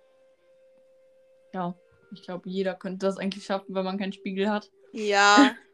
ja, 1.52 1.74
ich 2.12 2.22
glaube, 2.22 2.48
jeder 2.48 2.74
könnte 2.74 3.06
das 3.06 3.18
eigentlich 3.18 3.44
schaffen, 3.44 3.74
wenn 3.74 3.84
man 3.84 3.98
keinen 3.98 4.12
Spiegel 4.12 4.50
hat. 4.50 4.70
Ja. 4.92 5.54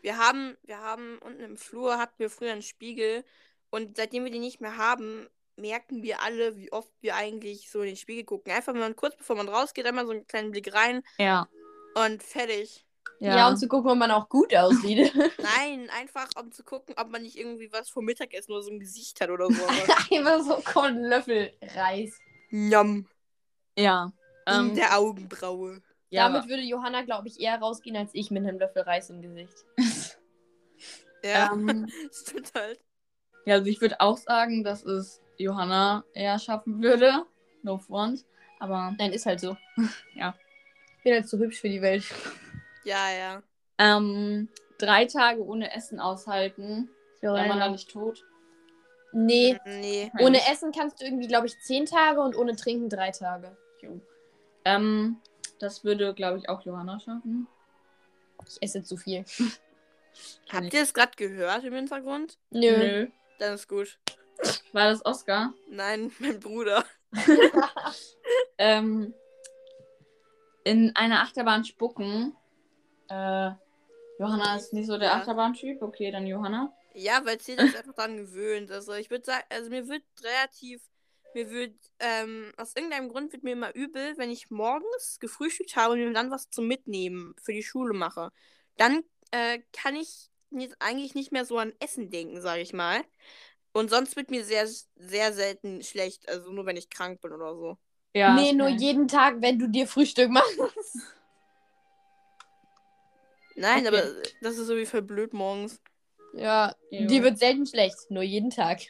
Wir 0.00 0.16
haben, 0.16 0.56
wir 0.62 0.78
haben 0.78 1.18
unten 1.18 1.42
im 1.42 1.56
Flur 1.56 1.98
hatten 1.98 2.14
wir 2.18 2.30
früher 2.30 2.52
einen 2.52 2.62
Spiegel 2.62 3.24
und 3.70 3.96
seitdem 3.96 4.22
wir 4.22 4.30
den 4.30 4.42
nicht 4.42 4.60
mehr 4.60 4.76
haben, 4.76 5.28
merken 5.56 6.04
wir 6.04 6.22
alle, 6.22 6.56
wie 6.56 6.70
oft 6.70 6.92
wir 7.00 7.16
eigentlich 7.16 7.68
so 7.68 7.80
in 7.80 7.88
den 7.88 7.96
Spiegel 7.96 8.24
gucken. 8.24 8.52
Einfach 8.52 8.74
man 8.74 8.94
kurz 8.94 9.16
bevor 9.16 9.34
man 9.34 9.48
rausgeht, 9.48 9.86
einmal 9.86 10.06
so 10.06 10.12
einen 10.12 10.26
kleinen 10.28 10.52
Blick 10.52 10.72
rein 10.72 11.02
Ja. 11.18 11.48
und 11.96 12.22
fertig. 12.22 12.86
Ja. 13.20 13.36
Ja, 13.36 13.48
um 13.48 13.56
zu 13.56 13.66
gucken, 13.66 13.90
ob 13.90 13.98
man 13.98 14.10
auch 14.12 14.28
gut 14.28 14.54
aussieht. 14.54 15.12
Nein, 15.38 15.90
einfach 15.98 16.28
um 16.40 16.52
zu 16.52 16.62
gucken, 16.62 16.94
ob 16.96 17.08
man 17.10 17.22
nicht 17.22 17.36
irgendwie 17.36 17.72
was 17.72 17.88
vom 17.90 18.04
Mittagessen 18.04 18.52
oder 18.52 18.62
so 18.62 18.70
im 18.70 18.78
Gesicht 18.78 19.20
hat 19.20 19.30
oder 19.30 19.46
so. 19.50 19.66
Einfach 19.66 20.40
so 20.40 20.62
komm, 20.64 20.84
ein 20.84 21.02
Löffel 21.04 21.52
Reis. 21.74 22.16
Njam. 22.50 23.06
ja. 23.76 24.12
In 24.46 24.54
Ähm, 24.54 24.74
der 24.76 24.96
Augenbraue. 24.98 25.82
ja, 26.10 26.28
Damit 26.28 26.48
würde 26.48 26.62
Johanna, 26.62 27.02
glaube 27.02 27.28
ich, 27.28 27.38
eher 27.40 27.58
rausgehen 27.58 27.96
als 27.96 28.10
ich 28.14 28.30
mit 28.30 28.46
einem 28.46 28.58
Löffel 28.58 28.82
Reis 28.82 29.10
im 29.10 29.20
Gesicht. 29.20 29.64
Ja, 31.24 31.50
ähm, 31.52 31.88
stimmt 32.12 32.52
halt. 32.54 32.78
Ja, 33.44 33.56
also 33.56 33.66
ich 33.66 33.80
würde 33.80 34.00
auch 34.00 34.16
sagen, 34.18 34.62
dass 34.62 34.84
es 34.84 35.20
Johanna 35.36 36.04
eher 36.14 36.38
schaffen 36.38 36.80
würde. 36.80 37.24
No 37.64 37.78
front. 37.78 38.24
Aber 38.60 38.94
Nein, 38.98 39.12
ist 39.12 39.26
halt 39.26 39.40
so. 39.40 39.56
Ja. 40.14 40.36
Ich 40.98 41.02
bin 41.02 41.14
halt 41.14 41.28
zu 41.28 41.38
hübsch 41.38 41.60
für 41.60 41.68
die 41.68 41.82
Welt. 41.82 42.04
Ja, 42.88 43.10
ja. 43.10 43.42
ähm, 43.76 44.48
drei 44.78 45.04
Tage 45.04 45.44
ohne 45.44 45.74
Essen 45.74 46.00
aushalten. 46.00 46.88
Wäre 47.20 47.46
man 47.46 47.58
dann 47.58 47.72
nicht 47.72 47.90
tot? 47.90 48.24
Nee. 49.12 49.58
Nee. 49.66 50.10
Ohne 50.20 50.38
Essen 50.50 50.72
kannst 50.72 51.00
du 51.00 51.04
irgendwie, 51.04 51.28
glaube 51.28 51.46
ich, 51.46 51.60
zehn 51.60 51.84
Tage 51.84 52.20
und 52.20 52.34
ohne 52.34 52.56
Trinken 52.56 52.88
drei 52.88 53.10
Tage. 53.10 53.56
Jo. 53.82 54.00
Ähm, 54.64 55.18
das 55.58 55.84
würde, 55.84 56.14
glaube 56.14 56.38
ich, 56.38 56.48
auch 56.48 56.62
Johanna 56.62 56.98
schaffen. 56.98 57.46
Ich 58.48 58.56
esse 58.62 58.82
zu 58.82 58.96
viel. 58.96 59.24
Habt 60.48 60.72
ihr 60.72 60.82
es 60.82 60.94
gerade 60.94 61.12
gehört 61.16 61.64
im 61.64 61.74
Hintergrund? 61.74 62.38
Nö. 62.50 62.78
Nö. 62.78 63.06
Dann 63.38 63.54
ist 63.54 63.68
gut. 63.68 63.98
War 64.72 64.88
das 64.90 65.04
Oscar? 65.04 65.52
Nein, 65.68 66.10
mein 66.18 66.40
Bruder. 66.40 66.84
Ähm, 68.60 69.14
in 70.64 70.94
einer 70.96 71.22
Achterbahn 71.22 71.64
spucken. 71.64 72.36
Äh, 73.08 73.50
Johanna 74.18 74.56
ist 74.56 74.72
nicht 74.72 74.86
so 74.86 74.98
der. 74.98 75.14
Achterbahn-Typ. 75.14 75.82
Okay, 75.82 76.10
dann 76.10 76.26
Johanna. 76.26 76.72
Ja, 76.94 77.24
weil 77.24 77.38
Zähler 77.38 77.64
ist 77.64 77.76
einfach 77.76 77.94
dran 77.94 78.16
gewöhnt. 78.16 78.70
Also 78.70 78.94
ich 78.94 79.10
würde 79.10 79.24
sagen, 79.24 79.44
also 79.50 79.70
mir 79.70 79.88
wird 79.88 80.02
relativ, 80.22 80.82
mir 81.34 81.50
wird, 81.50 81.74
ähm, 82.00 82.52
aus 82.56 82.74
irgendeinem 82.74 83.08
Grund 83.08 83.32
wird 83.32 83.44
mir 83.44 83.52
immer 83.52 83.74
übel, 83.74 84.16
wenn 84.16 84.30
ich 84.30 84.50
morgens 84.50 85.18
gefrühstückt 85.20 85.76
habe 85.76 85.94
und 85.94 86.00
mir 86.00 86.12
dann 86.12 86.30
was 86.30 86.50
zum 86.50 86.66
Mitnehmen 86.66 87.34
für 87.40 87.52
die 87.52 87.62
Schule 87.62 87.94
mache. 87.94 88.30
Dann 88.76 89.04
äh, 89.30 89.60
kann 89.72 89.94
ich 89.94 90.30
jetzt 90.50 90.76
eigentlich 90.80 91.14
nicht 91.14 91.30
mehr 91.30 91.44
so 91.44 91.58
an 91.58 91.72
Essen 91.78 92.10
denken, 92.10 92.40
sage 92.40 92.62
ich 92.62 92.72
mal. 92.72 93.02
Und 93.72 93.90
sonst 93.90 94.16
wird 94.16 94.30
mir 94.30 94.44
sehr, 94.44 94.66
sehr 94.96 95.32
selten 95.32 95.82
schlecht, 95.82 96.28
also 96.28 96.50
nur 96.50 96.66
wenn 96.66 96.76
ich 96.76 96.90
krank 96.90 97.20
bin 97.20 97.32
oder 97.32 97.54
so. 97.54 97.78
Ja, 98.14 98.34
nee, 98.34 98.52
nur 98.52 98.68
jeden 98.68 99.06
Tag, 99.06 99.36
wenn 99.40 99.58
du 99.58 99.68
dir 99.68 99.86
Frühstück 99.86 100.30
machst. 100.30 100.58
Nein, 103.58 103.86
Okay. 103.86 103.88
aber 103.88 104.02
das 104.40 104.56
ist 104.58 104.68
irgendwie 104.68 104.86
voll 104.86 105.02
blöd 105.02 105.32
morgens. 105.32 105.80
Ja, 106.34 106.74
Jo. 106.90 107.06
dir 107.06 107.22
wird 107.22 107.38
selten 107.38 107.66
schlecht. 107.66 107.96
Nur 108.10 108.22
jeden 108.22 108.50
Tag. 108.50 108.80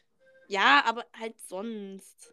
Ja, 0.49 0.83
aber 0.87 1.05
halt 1.19 1.35
sonst. 1.47 2.33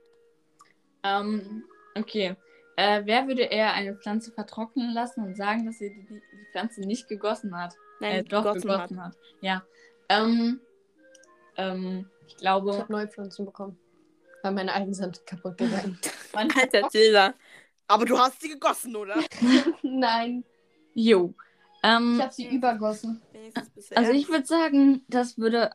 Ähm, 1.04 1.64
okay. 1.96 2.36
Äh, 2.78 3.04
wer 3.06 3.28
würde 3.28 3.44
eher 3.44 3.74
eine 3.74 3.96
Pflanze 3.96 4.32
vertrocknen 4.32 4.94
lassen 4.94 5.24
und 5.24 5.36
sagen, 5.38 5.66
dass 5.66 5.78
sie 5.78 5.90
die, 5.90 6.06
die 6.08 6.22
Pflanze 6.52 6.82
nicht 6.82 7.08
gegossen 7.08 7.56
hat? 7.58 7.74
Nein, 8.02 8.16
äh, 8.18 8.24
doch, 8.24 8.44
gegossen 8.44 8.68
gegossen 8.70 9.04
hat. 9.04 9.16
Ja. 9.42 9.64
Ähm, 10.10 10.60
ähm, 11.58 12.10
ich 12.28 12.34
Ich 12.34 12.38
glaube. 12.38 12.78
habe 12.78 12.92
neue 12.92 13.08
Pflanzen 13.08 13.46
bekommen. 13.46 13.80
Weil 14.44 14.52
meine 14.54 14.74
alten 14.74 14.94
sind 14.94 15.26
kaputt 15.26 15.58
gegangen. 15.58 15.98
Alter 16.34 16.88
Tilda. 16.90 17.34
Aber 17.88 18.06
du 18.06 18.18
hast 18.18 18.42
sie 18.42 18.50
gegossen, 18.50 18.96
oder? 18.96 19.16
Nein. 19.82 20.44
jo. 20.94 21.34
Ähm, 21.86 22.16
Ich 22.16 22.22
habe 22.24 22.34
sie 22.34 22.48
übergossen. 22.48 23.22
Also 23.96 24.12
ich 24.12 24.28
würde 24.28 24.46
sagen, 24.46 25.04
das 25.08 25.38
würde 25.38 25.72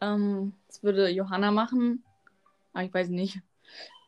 Ähm, 0.00 0.52
das 0.66 0.82
würde 0.82 1.08
Johanna 1.08 1.50
machen. 1.50 2.04
Ah, 2.74 2.82
ich 2.82 2.92
weiß 2.92 3.08
nicht. 3.08 3.40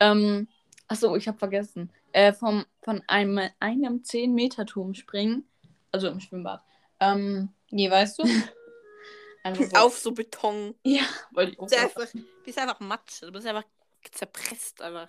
Ähm, 0.01 0.49
achso, 0.89 1.17
ich 1.17 1.27
habe 1.29 1.39
vergessen. 1.39 1.91
Äh, 2.13 2.33
vom, 2.33 2.67
von 2.83 3.03
einem, 3.07 3.51
einem 3.61 4.03
10-Meter-Turm 4.03 4.95
springen. 4.95 5.49
Also 5.93 6.09
im 6.09 6.21
Schwimmbad. 6.21 6.63
Ähm, 7.01 7.49
Nee, 7.71 7.91
weißt 7.91 8.19
du? 8.19 8.25
einfach 9.43 9.65
so. 9.65 9.77
Auf 9.77 9.99
so 9.99 10.13
Beton. 10.13 10.75
Ja, 10.85 11.03
wollte 11.33 11.53
ich 11.53 11.59
auch 11.59 11.67
Du 11.67 11.71
bist 11.77 11.81
sagen. 11.81 11.93
einfach, 11.97 12.45
bist 12.45 12.59
einfach 12.59 12.81
Matsche. 12.81 13.27
Du 13.27 13.33
bist 13.33 13.47
einfach 13.47 13.65
zerpresst, 14.13 14.83
aber. 14.83 15.09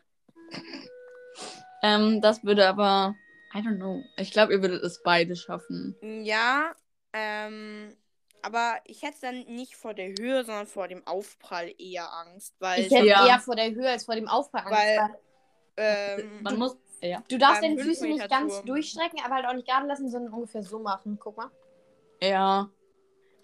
Ähm, 1.83 2.21
das 2.21 2.43
würde 2.43 2.67
aber. 2.67 3.15
I 3.53 3.59
don't 3.59 3.77
know. 3.77 4.03
Ich 4.17 4.31
glaube, 4.31 4.53
ihr 4.53 4.61
würdet 4.61 4.83
es 4.83 5.01
beide 5.03 5.35
schaffen. 5.35 5.95
Ja, 6.23 6.75
ähm. 7.13 7.95
Aber 8.43 8.79
ich 8.85 9.01
hätte 9.01 9.17
dann 9.21 9.39
nicht 9.45 9.75
vor 9.75 9.93
der 9.93 10.09
Höhe, 10.19 10.45
sondern 10.45 10.67
vor 10.67 10.87
dem 10.87 11.05
Aufprall 11.07 11.73
eher 11.79 12.13
Angst, 12.13 12.55
weil 12.59 12.81
Ich 12.85 12.91
hätte 12.91 13.05
Ja. 13.07 13.25
eher 13.27 13.39
vor 13.39 13.55
der 13.55 13.71
Höhe 13.71 13.89
als 13.89 14.05
vor 14.05 14.15
dem 14.15 14.27
Aufprall 14.27 14.61
Angst. 14.67 14.79
Weil- 14.79 15.19
ähm, 15.77 16.41
Man 16.43 16.57
muss. 16.57 16.77
Ja. 17.01 17.23
du 17.29 17.37
darfst 17.37 17.61
beim 17.61 17.75
deine 17.75 17.83
Füße 17.87 18.05
nicht 18.07 18.29
ganz 18.29 18.61
durchstrecken, 18.63 19.19
aber 19.23 19.35
halt 19.35 19.45
auch 19.47 19.53
nicht 19.53 19.67
gerade 19.67 19.85
lassen, 19.87 20.09
sondern 20.09 20.33
ungefähr 20.33 20.63
so 20.63 20.79
machen. 20.79 21.17
Guck 21.21 21.37
mal. 21.37 21.51
Ja. 22.21 22.69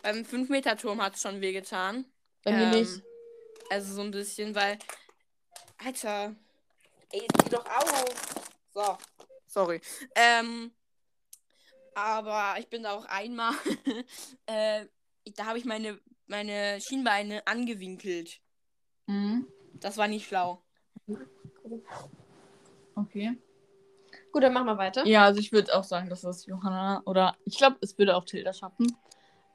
beim 0.03 0.23
5-Meter-Turm 0.25 1.01
hat 1.01 1.15
es 1.15 1.21
schon 1.21 1.39
wehgetan. 1.41 2.05
Bei 2.43 2.51
mir 2.51 2.63
Ähm, 2.65 2.71
nicht. 2.71 3.01
Also 3.69 3.93
so 3.95 4.01
ein 4.01 4.11
bisschen, 4.11 4.53
weil. 4.55 4.77
Alter. 5.83 6.35
Ey, 7.11 7.27
geh 7.43 7.49
doch 7.49 7.65
auf. 7.65 8.15
So. 8.73 8.97
Sorry. 9.53 9.79
Ähm. 10.15 10.71
Aber 11.93 12.55
ich 12.57 12.67
bin 12.69 12.81
da 12.81 12.93
auch 12.93 13.05
einmal. 13.05 13.53
äh, 14.47 14.85
da 15.35 15.45
habe 15.45 15.59
ich 15.59 15.65
meine, 15.65 15.99
meine 16.25 16.79
Schienbeine 16.81 17.45
angewinkelt. 17.45 18.41
Mhm. 19.05 19.47
Das 19.75 19.97
war 19.97 20.07
nicht 20.07 20.27
schlau. 20.27 20.63
Okay. 22.95 23.37
Gut, 24.31 24.41
dann 24.41 24.53
machen 24.53 24.65
wir 24.65 24.77
weiter. 24.79 25.05
Ja, 25.05 25.25
also 25.25 25.39
ich 25.39 25.51
würde 25.51 25.75
auch 25.75 25.83
sagen, 25.83 26.09
dass 26.09 26.21
das 26.21 26.47
Johanna 26.47 27.03
oder 27.05 27.37
ich 27.45 27.55
glaube, 27.57 27.77
es 27.81 27.95
würde 27.99 28.15
auch 28.15 28.25
Tilda 28.25 28.53
schaffen. 28.53 28.87
Du 28.87 28.95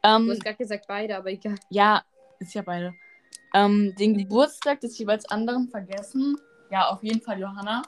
Ähm, 0.04 0.30
hast 0.30 0.44
gerade 0.44 0.56
gesagt 0.56 0.84
beide, 0.86 1.16
aber 1.16 1.30
egal. 1.30 1.56
ja, 1.70 2.04
ist 2.38 2.54
ja 2.54 2.62
beide. 2.62 2.94
Ähm, 3.52 3.96
den 3.98 4.16
Geburtstag 4.16 4.80
des 4.80 4.96
jeweils 4.96 5.24
anderen 5.28 5.68
vergessen. 5.68 6.36
Ja, 6.70 6.88
auf 6.90 7.02
jeden 7.02 7.20
Fall 7.20 7.40
Johanna. 7.40 7.82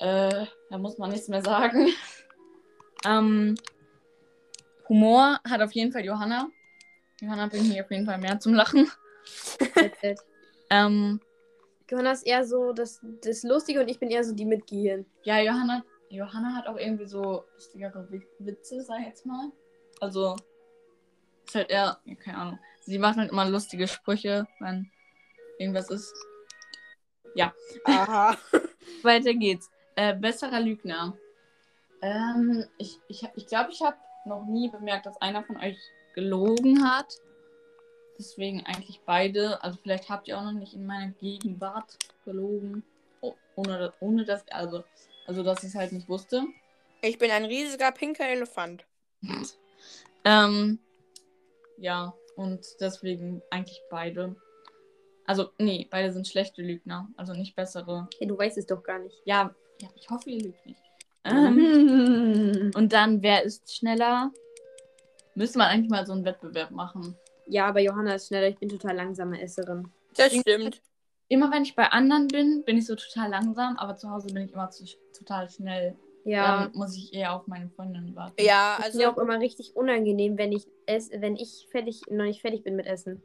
Äh, 0.00 0.46
da 0.70 0.78
muss 0.78 0.98
man 0.98 1.10
nichts 1.10 1.28
mehr 1.28 1.42
sagen. 1.42 1.88
ähm, 3.04 3.56
Humor 4.88 5.40
hat 5.48 5.60
auf 5.60 5.72
jeden 5.72 5.92
Fall 5.92 6.04
Johanna. 6.04 6.48
Johanna 7.20 7.46
bringt 7.48 7.68
mich 7.68 7.82
auf 7.82 7.90
jeden 7.90 8.06
Fall 8.06 8.18
mehr 8.18 8.38
zum 8.40 8.54
Lachen. 8.54 8.90
Ähm, 10.70 11.18
Johanna 11.90 12.12
ist 12.12 12.26
eher 12.26 12.44
so 12.44 12.72
das, 12.74 13.00
das 13.22 13.42
Lustige 13.42 13.80
und 13.80 13.88
ich 13.88 13.98
bin 13.98 14.10
eher 14.10 14.22
so 14.22 14.34
die 14.34 14.44
mit 14.44 14.66
Gehirn. 14.66 15.06
ja, 15.22 15.40
Johanna, 15.40 15.82
Johanna 16.10 16.54
hat 16.56 16.66
auch 16.66 16.76
irgendwie 16.76 17.06
so 17.06 17.44
lustigere 17.54 18.06
Wi- 18.10 18.26
Witze, 18.38 18.82
sag 18.82 19.00
ich 19.00 19.06
jetzt 19.06 19.24
mal. 19.24 19.50
Also, 20.00 20.36
ist 21.46 21.54
halt 21.54 21.70
eher, 21.70 21.98
ja, 22.04 22.14
keine 22.16 22.36
Ahnung. 22.38 22.58
Sie 22.82 22.98
macht 22.98 23.16
halt 23.16 23.30
immer 23.30 23.48
lustige 23.48 23.88
Sprüche, 23.88 24.46
wenn 24.60 24.90
irgendwas 25.58 25.88
ist. 25.90 26.12
Aha. 27.84 28.36
Weiter 29.02 29.32
geht's. 29.34 29.70
Äh, 29.98 30.14
besserer 30.14 30.60
Lügner. 30.60 31.18
Ähm, 32.02 32.64
ich 32.78 33.00
ich, 33.08 33.24
hab- 33.24 33.36
ich 33.36 33.48
glaube, 33.48 33.72
ich 33.72 33.82
habe 33.82 33.96
noch 34.26 34.44
nie 34.46 34.68
bemerkt, 34.68 35.06
dass 35.06 35.20
einer 35.20 35.42
von 35.42 35.56
euch 35.56 35.76
gelogen 36.14 36.88
hat. 36.88 37.16
Deswegen 38.16 38.64
eigentlich 38.64 39.00
beide. 39.04 39.60
Also 39.60 39.76
vielleicht 39.82 40.08
habt 40.08 40.28
ihr 40.28 40.38
auch 40.38 40.44
noch 40.44 40.52
nicht 40.52 40.72
in 40.74 40.86
meiner 40.86 41.10
Gegenwart 41.14 41.98
gelogen. 42.24 42.84
Oh, 43.22 43.34
ohne, 43.56 43.92
ohne 43.98 44.24
dass, 44.24 44.46
also, 44.50 44.84
also 45.26 45.42
dass 45.42 45.64
ich 45.64 45.70
es 45.70 45.74
halt 45.74 45.90
nicht 45.90 46.08
wusste. 46.08 46.44
Ich 47.02 47.18
bin 47.18 47.32
ein 47.32 47.44
riesiger 47.44 47.90
pinker 47.90 48.28
Elefant. 48.28 48.86
Ähm, 50.24 50.78
ja, 51.78 52.12
und 52.36 52.60
deswegen 52.80 53.40
eigentlich 53.50 53.80
beide. 53.88 54.36
Also, 55.24 55.50
nee, 55.58 55.86
beide 55.90 56.12
sind 56.12 56.28
schlechte 56.28 56.60
Lügner. 56.60 57.08
Also 57.16 57.32
nicht 57.32 57.56
bessere. 57.56 58.08
Hey, 58.18 58.26
du 58.28 58.36
weißt 58.36 58.58
es 58.58 58.66
doch 58.66 58.82
gar 58.82 58.98
nicht. 58.98 59.16
Ja, 59.24 59.54
ja 59.80 59.88
ich 59.94 60.08
hoffe, 60.10 60.30
ihr 60.30 60.42
lügt 60.42 60.66
nicht. 60.66 60.80
Ähm, 61.24 62.70
und 62.74 62.92
dann, 62.92 63.22
wer 63.22 63.44
ist 63.44 63.74
schneller? 63.74 64.32
Müsste 65.34 65.58
man 65.58 65.68
eigentlich 65.68 65.90
mal 65.90 66.06
so 66.06 66.12
einen 66.12 66.24
Wettbewerb 66.24 66.70
machen. 66.70 67.16
Ja, 67.46 67.66
aber 67.66 67.80
Johanna 67.80 68.14
ist 68.14 68.28
schneller. 68.28 68.48
Ich 68.48 68.58
bin 68.58 68.68
total 68.68 68.96
langsame 68.96 69.40
Esserin. 69.40 69.90
Das 70.16 70.34
stimmt. 70.34 70.82
Immer 71.28 71.50
wenn 71.52 71.62
ich 71.62 71.74
bei 71.74 71.86
anderen 71.88 72.28
bin, 72.28 72.64
bin 72.64 72.78
ich 72.78 72.86
so 72.86 72.94
total 72.94 73.30
langsam, 73.30 73.76
aber 73.76 73.96
zu 73.96 74.10
Hause 74.10 74.28
bin 74.28 74.44
ich 74.44 74.52
immer 74.52 74.70
zu, 74.70 74.84
total 75.16 75.48
schnell. 75.50 75.96
Ja. 76.24 76.64
Dann 76.64 76.72
muss 76.72 76.96
ich 76.96 77.14
eher 77.14 77.34
auf 77.34 77.46
meine 77.46 77.68
Freundin 77.70 78.14
warten. 78.16 78.34
Ja, 78.38 78.76
Es 78.78 78.78
ist 78.78 78.84
also. 78.86 78.98
mir 78.98 79.10
auch 79.10 79.18
immer 79.18 79.38
richtig 79.38 79.76
unangenehm, 79.76 80.36
wenn 80.38 80.52
ich 80.52 80.66
ess, 80.86 81.10
wenn 81.12 81.36
ich 81.36 81.68
fertig, 81.70 82.02
noch 82.10 82.24
nicht 82.24 82.40
fertig 82.40 82.64
bin 82.64 82.76
mit 82.76 82.86
Essen. 82.86 83.22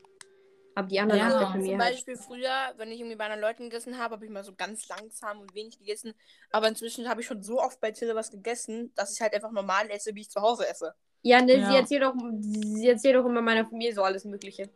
Aber 0.75 0.87
die 0.87 0.99
anderen 0.99 1.19
Ja, 1.21 1.29
Leute 1.29 1.51
von 1.51 1.61
zum 1.61 1.71
mir 1.71 1.77
halt. 1.77 1.93
Beispiel 1.93 2.17
früher, 2.17 2.73
wenn 2.77 2.91
ich 2.91 2.99
irgendwie 2.99 3.15
bei 3.15 3.25
anderen 3.25 3.41
Leuten 3.41 3.63
gegessen 3.69 3.97
habe, 3.99 4.15
habe 4.15 4.25
ich 4.25 4.31
mal 4.31 4.43
so 4.43 4.53
ganz 4.55 4.87
langsam 4.87 5.39
und 5.41 5.53
wenig 5.53 5.77
gegessen. 5.77 6.13
Aber 6.51 6.67
inzwischen 6.67 7.07
habe 7.07 7.21
ich 7.21 7.27
schon 7.27 7.43
so 7.43 7.59
oft 7.59 7.79
bei 7.79 7.91
Tilde 7.91 8.15
was 8.15 8.31
gegessen, 8.31 8.91
dass 8.95 9.13
ich 9.13 9.21
halt 9.21 9.33
einfach 9.35 9.51
normal 9.51 9.89
esse, 9.91 10.15
wie 10.15 10.21
ich 10.21 10.29
zu 10.31 10.41
Hause 10.41 10.67
esse. 10.67 10.95
Ja, 11.21 11.41
ne, 11.41 11.57
Ja. 11.57 11.69
sie 11.69 11.75
erzählt 11.77 12.03
doch, 12.03 12.13
sie 12.41 12.87
erzählt 12.87 13.15
doch 13.15 13.25
immer 13.25 13.41
meiner 13.41 13.65
Familie 13.65 13.93
so 13.93 14.03
alles 14.03 14.25
Mögliche. 14.25 14.69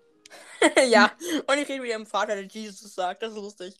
ja, 0.89 1.11
und 1.47 1.57
ich 1.57 1.67
rede 1.67 1.81
mit 1.81 1.89
ihrem 1.89 2.05
Vater, 2.05 2.35
der 2.35 2.45
Jesus 2.45 2.93
sagt. 2.93 3.23
Das 3.23 3.31
ist 3.31 3.37
lustig. 3.37 3.75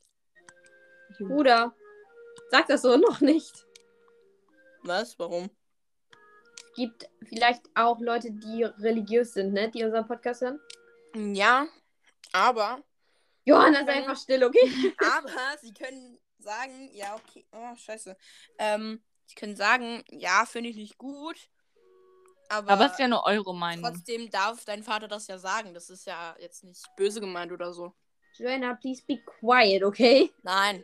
Bruder, 1.20 1.74
sag 2.52 2.68
das 2.68 2.82
so 2.82 2.98
noch 2.98 3.22
nicht. 3.22 3.66
Was? 4.84 5.18
Warum? 5.20 5.50
Es 6.70 6.74
gibt 6.76 7.10
vielleicht 7.28 7.64
auch 7.76 8.00
Leute, 8.00 8.32
die 8.32 8.64
religiös 8.64 9.34
sind, 9.34 9.54
ne, 9.54 9.70
die 9.70 9.84
unseren 9.84 10.08
Podcast 10.08 10.42
hören. 10.42 10.60
Ja, 11.34 11.68
aber. 12.32 12.84
Johanna 13.46 13.80
ist 13.82 13.90
einfach 13.90 14.18
still, 14.18 14.44
okay? 14.44 14.94
Aber 14.98 15.58
sie 15.62 15.74
können 15.74 16.20
sagen, 16.40 16.90
ja, 16.94 17.16
okay. 17.16 17.46
Oh, 17.52 17.76
scheiße. 17.76 18.18
Ähm, 18.60 19.02
sie 19.26 19.36
können 19.36 19.56
sagen, 19.56 20.04
ja, 20.10 20.46
finde 20.46 20.70
ich 20.70 20.76
nicht 20.76 20.98
gut. 20.98 21.38
Aber, 22.50 22.72
Aber 22.72 22.86
es 22.86 22.94
ist 22.94 23.00
ja 23.00 23.08
nur 23.08 23.26
eure 23.26 23.54
Meinung. 23.56 23.84
trotzdem 23.84 24.30
darf 24.30 24.64
dein 24.66 24.84
Vater 24.84 25.08
das 25.08 25.28
ja 25.28 25.38
sagen. 25.38 25.74
Das 25.74 25.90
ist 25.90 26.06
ja 26.06 26.36
jetzt 26.40 26.64
nicht 26.64 26.86
böse 26.96 27.20
gemeint 27.20 27.52
oder 27.52 27.74
so. 27.74 27.94
Joanna, 28.36 28.76
please 28.76 29.02
be 29.06 29.20
quiet, 29.40 29.84
okay? 29.84 30.32
Nein. 30.44 30.84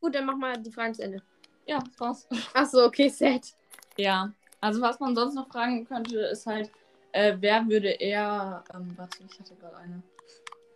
Gut, 0.00 0.14
dann 0.14 0.26
mach 0.26 0.36
mal 0.36 0.60
die 0.60 0.72
Fragen 0.72 0.94
zu 0.94 1.02
Ende. 1.02 1.22
Ja, 1.66 1.78
das 1.78 2.00
war's. 2.00 2.28
Achso, 2.54 2.84
okay, 2.84 3.08
set. 3.08 3.54
Ja, 3.96 4.32
also 4.60 4.80
was 4.80 4.98
man 5.00 5.14
sonst 5.14 5.34
noch 5.34 5.48
fragen 5.48 5.84
könnte, 5.84 6.18
ist 6.18 6.46
halt, 6.46 6.70
äh, 7.12 7.36
wer 7.40 7.66
würde 7.68 7.88
eher, 7.90 8.64
ähm, 8.74 8.92
warte, 8.96 9.18
ich 9.24 9.38
hatte 9.38 9.54
gerade 9.56 9.76
eine. 9.76 10.02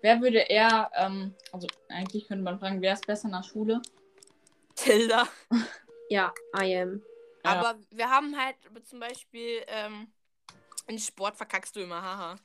Wer 0.03 0.20
würde 0.20 0.38
eher, 0.38 0.90
ähm, 0.94 1.35
also 1.53 1.66
eigentlich 1.88 2.29
könnte 2.29 2.44
man 2.44 2.59
fragen, 2.59 2.81
wer 2.81 2.92
ist 2.92 3.07
besser 3.07 3.29
nach 3.29 3.44
Schule? 3.44 3.81
Tilda. 4.75 5.27
Ja, 6.09 6.33
I 6.57 6.77
am. 6.77 7.03
Ja. 7.44 7.51
Aber 7.61 7.81
wir 7.90 8.09
haben 8.09 8.37
halt 8.40 8.55
zum 8.85 9.01
Beispiel, 9.01 9.61
ähm, 9.66 10.07
in 10.87 11.01
Sport 11.01 11.37
verkackst 11.37 11.75
du 11.75 11.81
immer, 11.81 12.01
haha. 12.01 12.37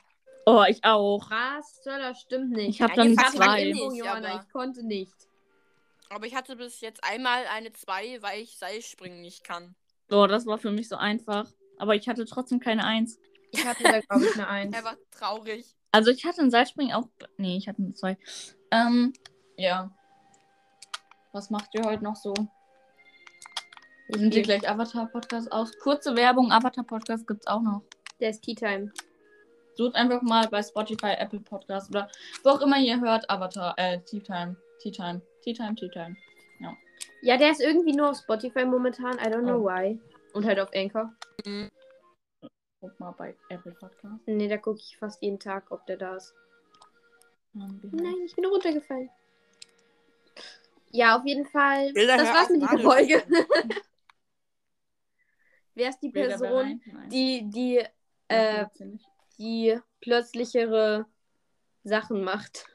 Oh, 0.46 0.64
ich 0.66 0.82
auch. 0.82 1.30
Was? 1.30 1.80
Das 1.84 2.20
stimmt 2.22 2.50
nicht. 2.50 2.70
Ich 2.70 2.82
hab 2.82 2.90
Ja, 2.90 2.96
dann 2.96 3.16
zwei. 3.16 3.70
Übung, 3.70 3.92
nicht, 3.92 4.04
Johanna, 4.04 4.30
aber- 4.32 4.42
ich 4.42 4.52
konnte 4.52 4.84
nicht. 4.84 5.14
Aber 6.10 6.26
ich 6.26 6.34
hatte 6.34 6.56
bis 6.56 6.80
jetzt 6.80 7.04
einmal 7.04 7.46
eine 7.46 7.72
2, 7.72 8.20
weil 8.20 8.42
ich 8.42 8.58
Seilspringen 8.58 9.20
nicht 9.20 9.44
kann. 9.44 9.76
Oh, 10.10 10.26
das 10.26 10.44
war 10.44 10.58
für 10.58 10.72
mich 10.72 10.88
so 10.88 10.96
einfach. 10.96 11.46
Aber 11.78 11.94
ich 11.94 12.08
hatte 12.08 12.24
trotzdem 12.24 12.58
keine 12.58 12.84
Eins. 12.84 13.20
Ich 13.52 13.64
hatte 13.64 13.84
da, 13.84 14.00
glaube 14.00 14.24
ich, 14.24 14.34
eine 14.34 14.48
Eins. 14.48 14.76
Einfach 14.76 14.96
traurig. 15.10 15.66
Also 15.92 16.10
ich 16.10 16.24
hatte 16.24 16.40
ein 16.42 16.50
Seilspringen 16.50 16.94
auch. 16.94 17.08
Nee, 17.36 17.56
ich 17.56 17.68
hatte 17.68 17.82
eine 17.82 17.92
zwei. 17.94 18.16
Ähm, 18.70 19.12
ja. 19.56 19.90
Was 21.32 21.50
macht 21.50 21.68
ihr 21.74 21.84
heute 21.84 22.02
noch 22.02 22.16
so? 22.16 22.34
Sind 24.08 24.34
ihr 24.34 24.42
gleich 24.42 24.68
Avatar-Podcast 24.68 25.50
aus? 25.52 25.76
Kurze 25.78 26.16
Werbung, 26.16 26.50
Avatar-Podcast 26.52 27.26
gibt's 27.26 27.46
auch 27.46 27.62
noch. 27.62 27.82
Der 28.20 28.30
ist 28.30 28.42
Tea 28.42 28.54
Time. 28.54 28.92
Sucht 29.74 29.94
einfach 29.94 30.20
mal 30.22 30.48
bei 30.48 30.62
Spotify, 30.62 31.14
Apple 31.18 31.40
Podcast 31.40 31.88
oder 31.90 32.10
wo 32.44 32.50
auch 32.50 32.60
immer 32.60 32.78
ihr 32.78 33.00
hört, 33.00 33.28
Avatar, 33.30 33.74
äh, 33.78 34.00
Tea 34.02 34.20
Time, 34.20 34.56
Tea 34.80 34.90
Time, 34.90 35.22
Tea 35.42 35.54
Time, 35.54 35.74
Tea 35.74 35.88
Time. 35.88 36.16
Ja, 37.22 37.36
der 37.36 37.50
ist 37.52 37.60
irgendwie 37.60 37.92
nur 37.94 38.10
auf 38.10 38.18
Spotify 38.18 38.64
momentan. 38.64 39.14
I 39.18 39.28
don't 39.28 39.42
know 39.42 39.60
Oh. 39.62 39.66
why. 39.66 39.98
Und 40.34 40.44
halt 40.44 40.58
auf 40.60 40.68
Anchor. 40.74 41.12
Guck 42.82 42.98
mal 42.98 43.12
bei 43.12 43.36
Apple 43.48 43.70
Podcast. 43.78 44.26
Nee, 44.26 44.48
da 44.48 44.56
gucke 44.58 44.80
ich 44.80 44.96
fast 44.96 45.22
jeden 45.22 45.38
Tag, 45.38 45.70
ob 45.70 45.86
der 45.86 45.96
da 45.96 46.16
ist. 46.16 46.34
Nein, 47.52 48.18
ich 48.24 48.34
bin 48.34 48.44
runtergefallen. 48.44 49.08
Ja, 50.90 51.16
auf 51.16 51.24
jeden 51.24 51.46
Fall. 51.46 51.92
Bilder, 51.92 52.16
das 52.16 52.34
war's 52.34 52.50
mit 52.50 52.60
dieser 52.60 52.78
Folge. 52.80 53.22
Wer 55.74 55.90
ist 55.90 56.00
die 56.00 56.08
Bilder 56.08 56.36
Person, 56.38 56.82
die, 57.06 57.48
die, 57.48 57.84
äh, 58.26 58.66
die 59.38 59.78
plötzlichere 60.00 61.06
Sachen 61.84 62.24
macht. 62.24 62.66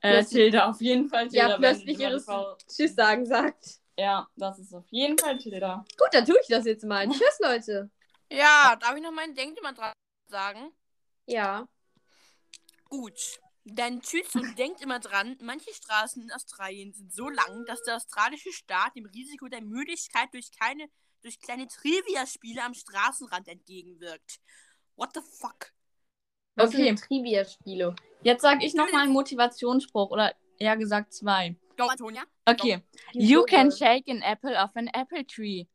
Äh, 0.00 0.24
Tilda, 0.24 0.70
auf 0.70 0.80
jeden 0.80 1.08
Fall 1.08 1.26
Tilda. 1.26 1.48
Ja, 1.48 1.54
wenn 1.54 1.60
plötzlich 1.60 1.98
jemand 1.98 2.12
ihres 2.12 2.24
Frau- 2.24 2.56
Tschüss 2.68 2.94
sagen 2.94 3.26
sagt. 3.26 3.80
Ja, 3.98 4.28
das 4.36 4.60
ist 4.60 4.72
auf 4.72 4.86
jeden 4.90 5.18
Fall 5.18 5.38
Tilda. 5.38 5.84
Gut, 5.98 6.08
dann 6.12 6.24
tue 6.24 6.38
ich 6.40 6.46
das 6.46 6.64
jetzt 6.66 6.84
mal. 6.84 7.08
Tschüss, 7.08 7.40
Leute. 7.40 7.90
Ja, 8.30 8.76
darf 8.76 8.96
ich 8.96 9.02
noch 9.02 9.12
meinen 9.12 9.34
Denkt 9.34 9.58
immer 9.58 9.72
dran 9.72 9.92
sagen? 10.28 10.72
Ja. 11.26 11.68
Gut. 12.88 13.40
Dann 13.64 14.00
tschüss 14.00 14.34
und 14.34 14.58
denkt 14.58 14.80
immer 14.80 15.00
dran, 15.00 15.36
manche 15.42 15.72
Straßen 15.72 16.22
in 16.22 16.32
Australien 16.32 16.92
sind 16.92 17.12
so 17.12 17.28
lang, 17.28 17.66
dass 17.66 17.82
der 17.82 17.96
australische 17.96 18.52
Staat 18.52 18.96
dem 18.96 19.04
Risiko 19.06 19.48
der 19.48 19.60
Müdigkeit 19.60 20.28
durch, 20.32 20.50
keine, 20.58 20.88
durch 21.22 21.38
kleine 21.38 21.68
Trivia-Spiele 21.68 22.62
am 22.64 22.74
Straßenrand 22.74 23.48
entgegenwirkt. 23.48 24.40
What 24.96 25.10
the 25.14 25.20
fuck? 25.20 25.72
Was 26.56 26.70
Okay. 26.74 26.84
sind 26.84 27.00
Trivia-Spiele? 27.00 27.94
Jetzt 28.22 28.42
sage 28.42 28.64
ich 28.64 28.74
nochmal 28.74 29.02
einen 29.02 29.12
Motivationsspruch 29.12 30.10
oder 30.10 30.34
eher 30.58 30.76
gesagt 30.76 31.12
zwei. 31.12 31.54
Go, 31.76 31.84
Antonia. 31.86 32.24
Okay. 32.46 32.82
Die 33.14 33.20
You 33.20 33.44
can 33.44 33.70
shake 33.70 34.08
an 34.08 34.22
apple 34.22 34.56
off 34.56 34.74
an 34.74 34.88
apple 34.88 35.26
tree. 35.26 35.66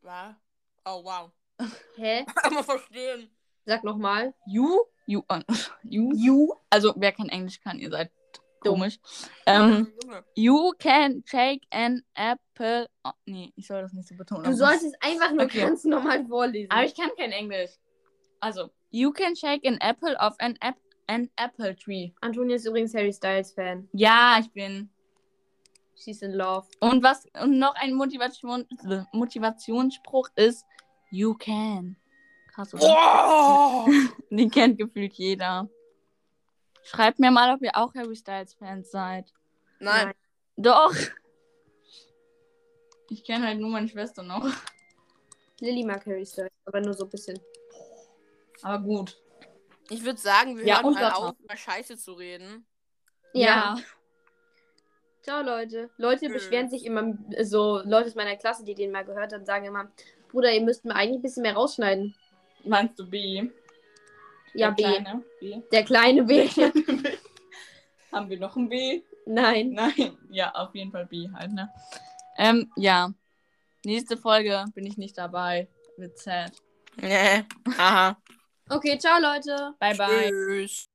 Was? 0.00 0.34
Oh, 0.84 1.04
wow. 1.04 1.30
Hä? 1.96 2.24
Kann 2.42 2.64
verstehen. 2.64 3.30
Sag 3.66 3.84
nochmal. 3.84 4.34
You? 4.46 4.80
You? 5.06 5.22
äh, 5.28 5.42
you? 5.82 6.12
You? 6.14 6.54
Also, 6.70 6.94
wer 6.96 7.12
kein 7.12 7.28
Englisch 7.28 7.60
kann, 7.60 7.78
ihr 7.78 7.90
seid 7.90 8.10
Dumm. 8.62 8.74
komisch. 8.74 8.98
Ähm, 9.46 9.92
you 10.34 10.72
can 10.78 11.22
shake 11.26 11.62
an 11.70 12.02
apple. 12.14 12.88
Oh, 13.04 13.10
nee, 13.26 13.52
ich 13.56 13.66
soll 13.66 13.82
das 13.82 13.92
nicht 13.92 14.08
so 14.08 14.14
betonen. 14.14 14.44
Du 14.44 14.54
sollst 14.54 14.84
es 14.84 14.92
einfach 15.00 15.32
nur 15.32 15.44
Okay. 15.44 15.60
ganz 15.60 15.84
normal 15.84 16.26
vorlesen. 16.26 16.70
Aber 16.70 16.84
ich 16.84 16.94
kann 16.94 17.10
kein 17.16 17.32
Englisch. 17.32 17.70
Also, 18.40 18.70
you 18.90 19.12
can 19.12 19.34
shake 19.36 19.66
an 19.66 19.78
apple 19.80 20.16
off 20.18 20.34
an, 20.38 20.56
ap 20.60 20.76
an 21.06 21.28
apple 21.36 21.74
tree. 21.76 22.12
Antonia 22.20 22.56
ist 22.56 22.66
übrigens 22.66 22.94
Harry 22.94 23.12
Styles 23.12 23.52
Fan. 23.52 23.88
Ja, 23.92 24.38
ich 24.40 24.50
bin. 24.52 24.90
She's 25.96 26.22
in 26.22 26.32
love. 26.32 26.66
Und 26.80 27.02
was 27.02 27.26
und 27.42 27.58
noch 27.58 27.74
ein 27.74 27.94
Motivation, 27.94 28.66
äh, 28.88 29.02
Motivationsspruch 29.12 30.28
ist 30.36 30.64
You 31.10 31.34
can. 31.34 31.96
Krass, 32.52 32.74
oder? 32.74 32.82
Oh! 32.84 33.88
Den 34.30 34.50
kennt 34.50 34.78
gefühlt 34.78 35.12
jeder. 35.14 35.68
Schreibt 36.82 37.18
mir 37.18 37.30
mal, 37.30 37.54
ob 37.54 37.62
ihr 37.62 37.76
auch 37.76 37.94
Harry 37.94 38.16
Styles 38.16 38.54
Fans 38.54 38.90
seid. 38.90 39.32
Nein. 39.78 40.12
Doch. 40.56 40.94
Ich 43.08 43.24
kenne 43.24 43.46
halt 43.46 43.58
nur 43.58 43.70
meine 43.70 43.88
Schwester 43.88 44.22
noch. 44.22 44.46
Lilly 45.60 45.84
mag 45.84 46.04
Harry 46.06 46.24
Styles, 46.24 46.50
aber 46.64 46.80
nur 46.80 46.94
so 46.94 47.04
ein 47.04 47.10
bisschen. 47.10 47.38
Aber 48.62 48.78
gut. 48.82 49.20
Ich 49.88 50.04
würde 50.04 50.18
sagen, 50.18 50.56
wir 50.56 50.64
Ja, 50.64 50.82
hören 50.82 50.94
mal 50.94 51.12
auf, 51.12 51.34
über 51.40 51.56
Scheiße 51.56 51.96
zu 51.96 52.12
reden. 52.12 52.66
Ja. 53.32 53.76
Ciao, 55.22 55.42
Leute. 55.42 55.90
Leute 55.96 56.26
Tschüss. 56.26 56.34
beschweren 56.34 56.70
sich 56.70 56.86
immer 56.86 57.14
so, 57.42 57.80
Leute 57.84 58.08
aus 58.08 58.14
meiner 58.14 58.36
Klasse, 58.36 58.64
die 58.64 58.74
den 58.74 58.90
mal 58.90 59.04
gehört 59.04 59.32
haben, 59.32 59.44
sagen 59.44 59.66
immer, 59.66 59.90
Bruder, 60.30 60.52
ihr 60.52 60.60
müsst 60.62 60.84
mal 60.84 60.94
eigentlich 60.94 61.18
ein 61.18 61.22
bisschen 61.22 61.42
mehr 61.42 61.54
rausschneiden. 61.54 62.14
Meinst 62.64 62.98
du 62.98 63.08
B? 63.08 63.50
Ja, 64.54 64.70
Der 64.70 64.74
B. 64.74 64.82
Kleine? 64.82 65.24
B. 65.40 65.62
Der 65.72 65.84
kleine 65.84 66.22
B. 66.24 66.48
Haben 68.12 68.28
wir 68.28 68.38
noch 68.38 68.56
ein 68.56 68.68
B? 68.68 69.02
Nein. 69.26 69.70
Nein. 69.70 70.16
Ja, 70.30 70.52
auf 70.54 70.74
jeden 70.74 70.90
Fall 70.90 71.06
B 71.06 71.28
halt, 71.32 71.52
ne? 71.52 71.70
Ähm, 72.36 72.70
ja. 72.76 73.12
Nächste 73.84 74.16
Folge 74.16 74.64
bin 74.74 74.86
ich 74.86 74.98
nicht 74.98 75.16
dabei. 75.16 75.68
Wird 75.96 76.18
sad. 76.18 76.52
Nee. 76.96 77.44
Aha. 77.78 78.16
Okay, 78.68 78.98
ciao, 78.98 79.20
Leute. 79.20 79.74
Bye, 79.78 79.94
bye. 79.96 80.28
Tschüss. 80.28 80.89